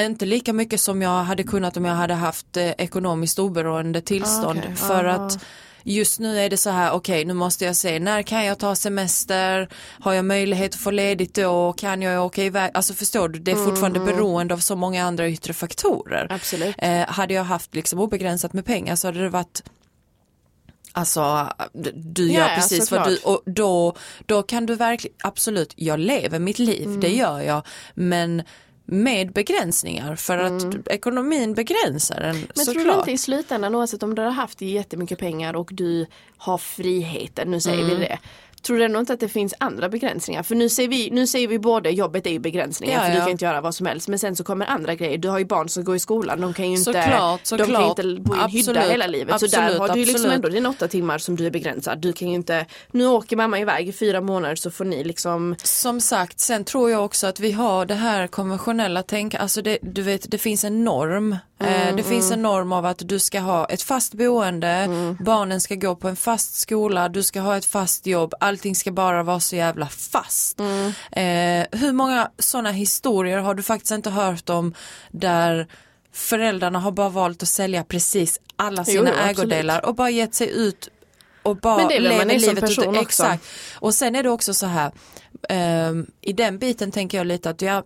Inte 0.00 0.26
lika 0.26 0.52
mycket 0.52 0.80
som 0.80 1.02
jag 1.02 1.24
hade 1.24 1.42
kunnat 1.42 1.76
om 1.76 1.84
jag 1.84 1.94
hade 1.94 2.14
haft 2.14 2.56
eh, 2.56 2.70
ekonomiskt 2.70 3.38
oberoende 3.38 4.00
tillstånd. 4.00 4.58
Ah, 4.58 4.62
okej. 4.64 4.76
För 4.76 5.04
Ah. 5.04 5.12
att 5.14 5.38
just 5.86 6.20
nu 6.20 6.38
är 6.38 6.50
det 6.50 6.56
så 6.56 6.70
här, 6.70 6.92
okej 6.92 7.24
nu 7.24 7.34
måste 7.34 7.64
jag 7.64 7.76
se 7.76 7.98
när 7.98 8.22
kan 8.22 8.44
jag 8.44 8.58
ta 8.58 8.74
semester? 8.74 9.68
Har 10.00 10.12
jag 10.12 10.24
möjlighet 10.24 10.74
att 10.74 10.80
få 10.80 10.90
ledigt 10.90 11.34
då? 11.34 11.72
Kan 11.72 12.02
jag 12.02 12.24
åka 12.26 12.44
iväg? 12.44 12.70
Alltså 12.74 12.94
förstår 12.94 13.28
du, 13.28 13.38
det 13.38 13.50
är 13.50 13.56
fortfarande 13.56 14.00
beroende 14.00 14.54
av 14.54 14.58
så 14.58 14.76
många 14.76 15.04
andra 15.04 15.28
yttre 15.28 15.52
faktorer. 15.52 16.20
Mm, 16.24 16.34
Absolut. 16.34 16.74
Eh, 16.78 17.06
hade 17.08 17.34
jag 17.34 17.44
haft 17.44 17.74
liksom 17.74 17.98
obegränsat 18.00 18.52
med 18.52 18.64
pengar 18.64 18.96
så 18.96 19.08
hade 19.08 19.22
det 19.22 19.28
varit 19.28 19.62
Alltså 20.92 21.48
du 21.94 22.32
gör 22.32 22.40
Ja, 22.40 22.48
precis 22.56 22.90
vad 22.90 23.08
du 23.08 23.16
och 23.16 23.42
då, 23.46 23.96
då 24.26 24.42
kan 24.42 24.66
du 24.66 24.74
verkligen, 24.74 25.16
absolut 25.22 25.72
jag 25.76 26.00
lever 26.00 26.38
mitt 26.38 26.58
liv, 26.58 26.86
Mm. 26.86 27.00
det 27.00 27.08
gör 27.08 27.40
jag 27.40 27.62
men 27.94 28.42
med 28.88 29.32
begränsningar 29.32 30.16
för 30.16 30.38
att 30.38 30.88
ekonomin 30.90 31.54
begränsar 31.54 32.20
en 32.20 32.30
Mm. 32.36 32.46
Men 32.56 32.64
tror 32.64 32.74
du 32.74 32.80
såklart. 32.80 32.98
inte 32.98 33.12
i 33.12 33.18
slutändan 33.18 33.74
oavsett 33.74 34.02
om 34.02 34.14
du 34.14 34.22
har 34.22 34.30
haft 34.30 34.60
jättemycket 34.60 35.18
pengar 35.18 35.56
och 35.56 35.70
du 35.72 36.06
har 36.36 36.58
friheten, 36.58 37.50
nu 37.50 37.60
säger 37.60 37.84
Mm. 37.84 37.90
vi 37.90 37.96
det. 38.04 38.18
Tror 38.62 38.78
du 38.78 38.84
ändå 38.84 39.00
inte 39.00 39.12
att 39.12 39.20
det 39.20 39.28
finns 39.28 39.54
andra 39.60 39.88
begränsningar? 39.88 40.42
För 40.42 40.54
nu 40.54 40.68
säger 40.68 40.88
vi, 40.88 41.10
nu 41.10 41.26
säger 41.26 41.48
vi 41.48 41.58
både 41.58 41.90
jobbet 41.90 42.26
är 42.26 42.30
ju 42.30 42.38
begränsningar 42.38 42.94
Ja, 42.94 43.00
för 43.06 43.14
du 43.14 43.20
kan 43.20 43.30
inte 43.30 43.44
göra 43.44 43.60
vad 43.60 43.74
som 43.74 43.86
helst. 43.86 44.08
Men 44.08 44.18
sen 44.18 44.36
så 44.36 44.44
kommer 44.44 44.66
andra 44.66 44.94
grejer. 44.94 45.18
Du 45.18 45.28
har 45.28 45.38
ju 45.38 45.44
barn 45.44 45.68
som 45.68 45.84
går 45.84 45.96
i 45.96 45.98
skolan. 45.98 46.40
De 46.40 46.54
kan 46.54 46.64
ju 46.64 46.70
inte, 46.70 46.84
Såklart, 46.84 47.40
de 47.44 47.56
kan 47.58 47.66
såklart. 47.66 47.98
inte 47.98 48.20
bo 48.22 48.34
i 48.34 48.38
en 48.38 48.50
hydda 48.50 48.70
Absolut, 48.70 48.92
hela 48.92 49.06
livet. 49.06 49.40
så 49.40 49.46
där 49.46 49.58
absolut, 49.62 49.78
har 49.80 49.88
du 49.88 49.94
ju 49.94 50.00
liksom 50.00 50.14
absolut. 50.16 50.34
ändå 50.36 50.48
dina 50.48 50.68
åtta 50.68 50.88
timmar 50.88 51.18
som 51.18 51.36
du 51.36 51.46
är 51.46 51.50
begränsad. 51.50 51.98
Du 51.98 52.12
kan 52.12 52.28
ju 52.28 52.34
inte, 52.34 52.66
nu 52.90 53.06
åker 53.06 53.36
mamma 53.36 53.60
iväg 53.60 53.88
i 53.88 53.92
fyra 53.92 54.20
månader 54.20 54.56
så 54.56 54.70
får 54.70 54.84
ni 54.84 55.04
liksom 55.04 55.56
Som 55.62 56.00
sagt, 56.00 56.40
sen 56.40 56.64
tror 56.64 56.90
jag 56.90 57.04
också 57.04 57.26
att 57.26 57.40
vi 57.40 57.52
har 57.52 57.86
det 57.86 57.94
här 57.94 58.26
konventionella 58.26 59.02
tänk, 59.02 59.34
alltså 59.34 59.62
det, 59.62 59.78
du 59.82 60.02
vet 60.02 60.30
det 60.30 60.38
finns 60.38 60.64
en 60.64 60.84
norm. 60.84 61.36
Eh, 61.58 61.96
det 61.96 62.02
finns 62.02 62.30
en 62.30 62.42
norm 62.42 62.72
av 62.72 62.86
att 62.86 63.08
du 63.08 63.18
ska 63.18 63.40
ha 63.40 63.66
ett 63.66 63.82
fast 63.82 64.14
boende, 64.14 64.88
barnen 65.20 65.60
ska 65.60 65.74
gå 65.74 65.96
på 65.96 66.08
en 66.08 66.16
fast 66.16 66.54
skola, 66.54 67.08
du 67.08 67.22
ska 67.22 67.40
ha 67.40 67.56
ett 67.56 67.64
fast 67.64 68.06
jobb, 68.06 68.34
allting 68.40 68.74
ska 68.74 68.92
bara 68.92 69.22
vara 69.22 69.40
så 69.40 69.56
jävla 69.56 69.86
fast. 69.86 70.60
Eh, 70.60 71.66
hur 71.72 71.92
många 71.92 72.30
sådana 72.38 72.70
historier 72.70 73.38
har 73.38 73.54
du 73.54 73.62
faktiskt 73.62 73.92
inte 73.92 74.10
hört 74.10 74.48
om 74.48 74.74
där 75.10 75.66
föräldrarna 76.12 76.78
har 76.78 76.90
bara 76.90 77.08
valt 77.08 77.42
att 77.42 77.48
sälja 77.48 77.84
precis 77.84 78.40
alla 78.56 78.84
sina 78.84 79.10
jo, 79.10 79.30
ägodelar 79.30 79.86
och 79.86 79.94
bara 79.94 80.10
gett 80.10 80.34
sig 80.34 80.50
ut 80.50 80.90
och 81.42 81.56
bara 81.56 81.76
Men 81.76 81.88
det 81.88 82.00
man 82.00 82.28
lever 82.28 82.34
är 82.34 82.38
som 82.38 82.48
livet 82.48 82.60
person 82.60 82.88
också. 82.88 83.00
Exakt. 83.00 83.44
Och 83.74 83.94
sen 83.94 84.16
är 84.16 84.22
det 84.22 84.30
också 84.30 84.54
så 84.54 84.66
här, 84.66 84.92
ehm, 85.48 86.06
i 86.20 86.32
den 86.32 86.58
biten 86.58 86.92
tänker 86.92 87.18
jag 87.18 87.26
lite 87.26 87.50
att 87.50 87.62
ja, 87.62 87.82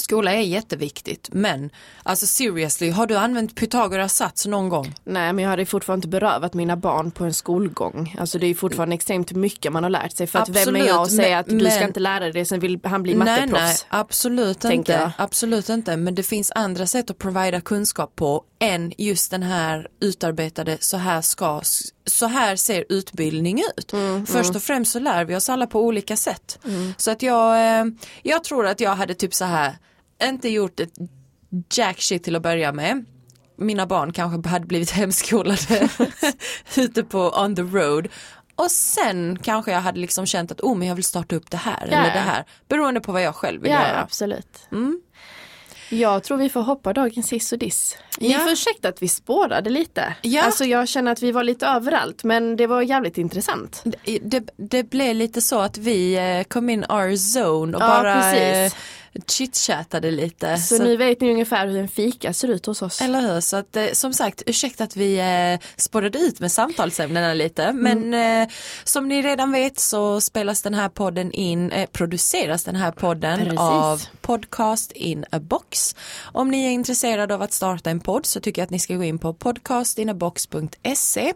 skola 0.00 0.32
är 0.34 0.40
jätteviktigt 0.40 1.28
men 1.32 1.70
alltså 2.02 2.26
seriously, 2.26 2.90
har 2.90 3.06
du 3.06 3.16
använt 3.16 3.56
Pythagoras 3.56 4.14
sats 4.16 4.46
någon 4.46 4.68
gång? 4.68 4.94
Nej 5.04 5.32
men 5.32 5.42
jag 5.42 5.50
hade 5.50 5.66
fortfarande 5.66 5.98
inte 5.98 6.08
berövat 6.08 6.54
mina 6.54 6.76
barn 6.76 7.10
på 7.10 7.24
en 7.24 7.34
skolgång. 7.34 8.16
Alltså 8.18 8.38
det 8.38 8.46
är 8.46 8.54
fortfarande 8.54 8.94
extremt 8.94 9.32
mycket 9.32 9.72
man 9.72 9.82
har 9.82 9.90
lärt 9.90 10.16
sig. 10.16 10.26
För 10.26 10.38
att 10.38 10.48
vem 10.48 10.56
är 10.56 10.60
Absolut, 10.62 10.86
jag 10.88 11.02
att 11.02 11.10
säga 11.12 11.28
men- 11.28 11.38
att 11.40 11.46
du 11.64 11.70
ska 11.70 11.78
men- 11.80 11.88
inte 11.88 12.00
lära 12.00 12.20
dig 12.20 12.32
det 12.32 12.44
sen 12.44 12.60
vill 12.60 12.80
han 12.84 13.02
bli 13.02 13.14
Nej, 13.14 13.24
nej, 13.24 13.40
matteproffs. 13.48 13.86
absolut 13.88 14.60
tänker 14.60 14.92
jag. 14.92 15.02
inte. 15.02 15.12
Absolut 15.18 15.68
inte. 15.68 15.96
Men 15.96 16.14
det 16.14 16.22
finns 16.22 16.52
andra 16.54 16.86
sätt 16.86 17.10
att 17.10 17.18
provida 17.18 17.60
kunskap 17.60 18.16
på 18.16 18.44
än 18.58 18.92
just 18.98 19.30
den 19.30 19.42
här 19.42 19.88
utarbetade, 20.00 20.76
så 20.80 20.96
här 20.96 21.20
ska, 21.20 21.60
så 22.06 22.26
här 22.26 22.56
ser 22.56 22.84
utbildning 22.88 23.62
ut. 23.76 23.92
Mm, 23.92 24.26
Först 24.26 24.54
och 24.56 24.62
främst 24.62 24.92
så 24.92 24.98
lär 24.98 25.24
vi 25.24 25.36
oss 25.36 25.48
alla 25.48 25.66
på 25.66 25.80
olika 25.84 26.16
sätt. 26.16 26.58
Så 26.96 27.10
att 27.10 27.22
jag, 27.22 27.78
eh, 27.80 27.84
jag 28.22 28.44
tror 28.44 28.66
att 28.66 28.80
jag 28.80 28.94
hade 28.94 29.14
typ 29.14 29.34
så 29.34 29.44
här, 29.44 29.76
inte 30.28 30.48
gjort 30.48 30.80
ett 30.80 30.92
jack 31.74 32.00
shit 32.00 32.24
till 32.24 32.36
att 32.36 32.42
börja 32.42 32.72
med. 32.72 33.04
Mina 33.56 33.86
barn 33.86 34.12
kanske 34.12 34.48
hade 34.48 34.66
blivit 34.66 34.90
hemskolade 35.00 35.88
ute 36.76 37.02
på 37.04 37.18
on 37.30 37.56
the 37.56 37.62
road. 37.62 38.08
Och 38.54 38.70
sen 38.70 39.38
kanske 39.42 39.72
jag 39.72 39.80
hade 39.80 40.00
liksom 40.00 40.26
känt 40.26 40.52
att 40.52 40.60
oh 40.60 40.76
men 40.76 40.88
jag 40.88 40.94
vill 40.94 41.04
starta 41.04 41.36
upp 41.36 41.50
det 41.50 41.56
här 41.56 41.88
Ja, 41.90 41.96
eller 41.98 42.12
det 42.12 42.18
här. 42.20 42.44
Beroende 42.68 43.00
på 43.00 43.12
vad 43.12 43.22
jag 43.22 43.34
själv 43.34 43.62
vill 43.62 43.70
Ja, 43.70 43.80
göra. 43.88 44.00
absolut. 44.00 44.58
Mm. 44.72 45.00
Jag 45.92 46.22
tror 46.24 46.38
vi 46.38 46.48
får 46.48 46.60
hoppa 46.62 46.92
dagens 46.92 47.32
hiss 47.32 47.52
och 47.52 47.58
diss. 47.58 47.96
Ni 48.18 48.32
Ja. 48.32 48.38
får 48.38 48.50
ursäkta 48.50 48.88
att 48.88 49.02
vi 49.02 49.08
spårade 49.08 49.70
lite. 49.70 50.14
Ja. 50.22 50.42
Alltså 50.42 50.64
jag 50.64 50.88
känner 50.88 51.12
att 51.12 51.22
vi 51.22 51.32
var 51.32 51.44
lite 51.44 51.66
överallt 51.66 52.24
men 52.24 52.56
det 52.56 52.66
var 52.66 52.82
jävligt 52.82 53.18
intressant. 53.18 53.82
Det, 53.84 54.18
det, 54.22 54.48
det 54.56 54.82
blev 54.90 55.14
lite 55.16 55.40
så 55.40 55.58
att 55.60 55.78
vi 55.78 56.14
eh, 56.14 56.42
kom 56.44 56.70
in 56.70 56.84
our 56.84 57.38
zone 57.38 57.76
och 57.76 57.82
Ja, 57.82 57.88
bara 57.88 58.14
precis. 58.32 58.78
Chitchattade 59.26 60.10
lite. 60.10 60.56
Så, 60.58 60.82
nu 60.82 60.96
vet 60.96 61.20
ni 61.20 61.30
ungefär 61.32 61.66
hur 61.66 61.78
en 61.78 61.88
fika 61.88 62.32
ser 62.32 62.48
ut 62.48 62.66
hos 62.66 62.82
oss. 62.82 63.00
Eller 63.00 63.20
hur, 63.20 63.40
så 63.40 63.56
att 63.56 63.76
eh, 63.76 63.86
som 63.92 64.12
sagt 64.12 64.42
ursäkta 64.46 64.84
att 64.84 64.96
vi 64.96 65.18
eh, 65.18 65.66
spårade 65.76 66.18
ut 66.18 66.40
med 66.40 66.52
samtalsämnena 66.52 67.34
lite 67.34 67.64
Mm. 67.64 67.82
men 68.10 68.42
eh, 68.42 68.48
som 68.84 69.08
ni 69.08 69.22
redan 69.22 69.52
vet 69.52 69.78
så 69.80 70.20
spelas 70.20 70.62
den 70.62 70.74
här 70.74 70.88
podden 70.88 71.32
in, 71.32 71.72
eh, 71.72 71.86
produceras 71.92 72.64
den 72.64 72.76
här 72.76 72.90
podden 72.92 73.38
Precis. 73.38 73.58
av 73.58 74.02
Podcast 74.20 74.92
in 74.92 75.24
a 75.30 75.40
box. 75.40 75.96
Om 76.32 76.50
ni 76.50 76.66
är 76.66 76.70
intresserade 76.70 77.34
av 77.34 77.42
att 77.42 77.52
starta 77.52 77.90
en 77.90 78.00
podd 78.00 78.26
så 78.26 78.40
tycker 78.40 78.62
jag 78.62 78.64
att 78.64 78.70
ni 78.70 78.78
ska 78.78 78.94
gå 78.94 79.04
in 79.04 79.18
på 79.18 79.34
podcastinabox.se 79.34 81.32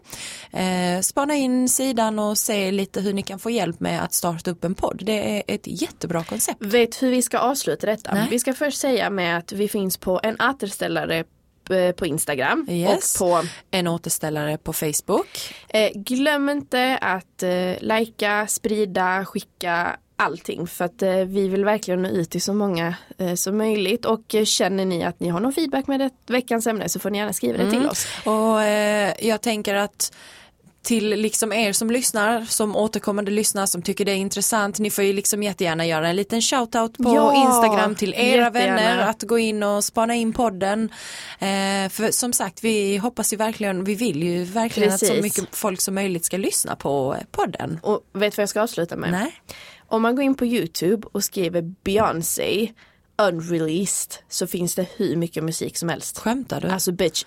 eh, 0.51 1.01
spana 1.01 1.35
in 1.35 1.69
sidan 1.69 2.19
och 2.19 2.37
se 2.37 2.71
lite 2.71 3.01
hur 3.01 3.13
ni 3.13 3.21
kan 3.23 3.39
få 3.39 3.49
hjälp 3.49 3.79
med 3.79 4.03
att 4.03 4.13
starta 4.13 4.51
upp 4.51 4.63
en 4.63 4.75
podd. 4.75 5.01
Det 5.05 5.37
är 5.37 5.43
ett 5.47 5.61
jättebra 5.65 6.23
koncept. 6.23 6.57
Vet 6.61 7.01
hur 7.03 7.11
vi 7.11 7.21
ska 7.21 7.37
avsluta 7.39 7.64
detta? 7.85 8.13
Nej. 8.13 8.27
Vi 8.29 8.39
ska 8.39 8.53
först 8.53 8.77
säga 8.79 9.09
med 9.09 9.37
att 9.37 9.51
vi 9.51 9.67
finns 9.67 9.97
på 9.97 10.19
en 10.23 10.37
återställare 10.41 11.23
eh, 11.69 11.91
på 11.91 12.05
Instagram 12.05 12.67
Yes. 12.69 13.21
och 13.21 13.27
på 13.27 13.41
En 13.71 13.87
återställare 13.87 14.57
på 14.57 14.73
Facebook. 14.73 15.53
eh, 15.67 15.89
glöm 15.95 16.49
inte 16.49 16.97
att 17.01 17.43
eh, 17.43 17.73
lajka, 17.79 18.47
sprida, 18.47 19.25
skicka 19.25 19.97
allting 20.17 20.67
för 20.67 20.85
att 20.85 21.01
eh, 21.01 21.11
vi 21.15 21.47
vill 21.47 21.65
verkligen 21.65 22.01
nå 22.01 22.09
ut 22.09 22.29
till 22.29 22.41
så 22.41 22.53
många 22.53 22.95
eh, 23.17 23.33
som 23.33 23.57
möjligt 23.57 24.05
och 24.05 24.35
eh, 24.35 24.43
känner 24.45 24.85
ni 24.85 25.03
att 25.03 25.19
ni 25.19 25.29
har 25.29 25.39
någon 25.39 25.53
feedback 25.53 25.87
med 25.87 25.99
det, 25.99 26.09
veckans 26.27 26.67
ämne 26.67 26.89
så 26.89 26.99
får 26.99 27.09
ni 27.09 27.17
gärna 27.17 27.33
skriva 27.33 27.57
det 27.63 27.71
till 27.71 27.87
oss. 27.89 28.07
Och 28.25 28.61
eh, 28.63 29.13
jag 29.19 29.41
tänker 29.41 29.75
att 29.75 30.13
till 30.85 31.09
liksom 31.09 31.53
er 31.53 31.73
som 31.73 31.91
lyssnar, 31.91 32.45
som 32.45 32.75
återkommande 32.75 33.31
lyssnar, 33.31 33.65
som 33.65 33.81
tycker 33.81 34.05
det 34.05 34.11
är 34.11 34.15
intressant, 34.15 34.79
ni 34.79 34.89
får 34.89 35.03
ju 35.03 35.13
liksom 35.13 35.43
jättegärna 35.43 35.85
göra 35.85 36.07
en 36.09 36.15
liten 36.15 36.41
shoutout 36.41 36.97
på 36.97 37.03
Ja, 37.15 37.45
Instagram 37.45 37.95
till 37.95 38.13
era 38.13 38.21
jättegärna. 38.45 38.51
vänner 38.51 38.97
att 39.07 39.23
gå 39.23 39.37
in 39.39 39.63
och 39.63 39.83
spana 39.83 40.15
in 40.15 40.33
podden. 40.33 40.89
Eh, 41.39 41.89
för 41.89 42.11
som 42.11 42.33
sagt, 42.33 42.63
vi 42.63 42.97
hoppas 42.97 43.33
ju 43.33 43.37
verkligen, 43.37 43.83
vi 43.83 43.95
vill 43.95 44.23
ju 44.23 44.43
verkligen 44.43 44.93
att 44.93 44.99
så 44.99 45.05
Precis. 45.05 45.23
mycket 45.23 45.55
folk 45.55 45.81
som 45.81 45.95
möjligt 45.95 46.25
ska 46.25 46.37
lyssna 46.37 46.75
på 46.75 47.15
podden. 47.31 47.79
Och 47.83 48.01
vet 48.13 48.37
vad 48.37 48.41
jag 48.41 48.49
ska 48.49 48.61
avsluta 48.61 48.95
med? 48.95 49.11
Nej. 49.11 49.33
Om 49.87 50.01
man 50.01 50.15
går 50.15 50.23
in 50.25 50.35
på 50.35 50.45
Youtube 50.45 51.07
och 51.11 51.23
skriver 51.23 51.61
Beyoncé 51.83 52.71
unreleased 53.17 54.13
så 54.29 54.47
finns 54.47 54.75
det 54.75 54.85
hur 54.97 55.15
mycket 55.15 55.43
musik 55.43 55.77
som 55.77 55.89
helst. 55.89 56.19
Skämtar 56.19 56.61
du? 56.61 56.67
Alltså 56.67 56.91
bitch, 56.91 57.23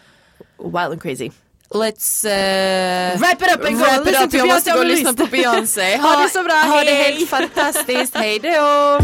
wild 0.58 0.76
and 0.76 1.02
crazy. 1.02 1.30
Let's 1.70 2.24
uh, 2.24 3.18
wrap 3.20 3.42
it 3.42 3.52
up 3.52 3.64
and 3.64 3.78
go! 3.78 4.02
Listen 4.04 4.24
up. 4.24 4.34
Jag 4.34 4.46
måste 4.46 4.70
gå 4.70 4.78
och 4.78 4.86
lyssna 4.86 5.12
på 5.12 5.26
Beyoncé. 5.26 5.96
Ha, 5.96 6.08
ha 6.08 6.22
det 6.22 6.28
så 6.28 6.42
bra. 6.42 6.54
Ha 6.54 6.76
hej. 6.76 6.84
det 6.84 6.94
helt 6.94 7.30
fantastiskt. 7.30 8.16
Hej 8.16 8.38
då. 8.38 8.98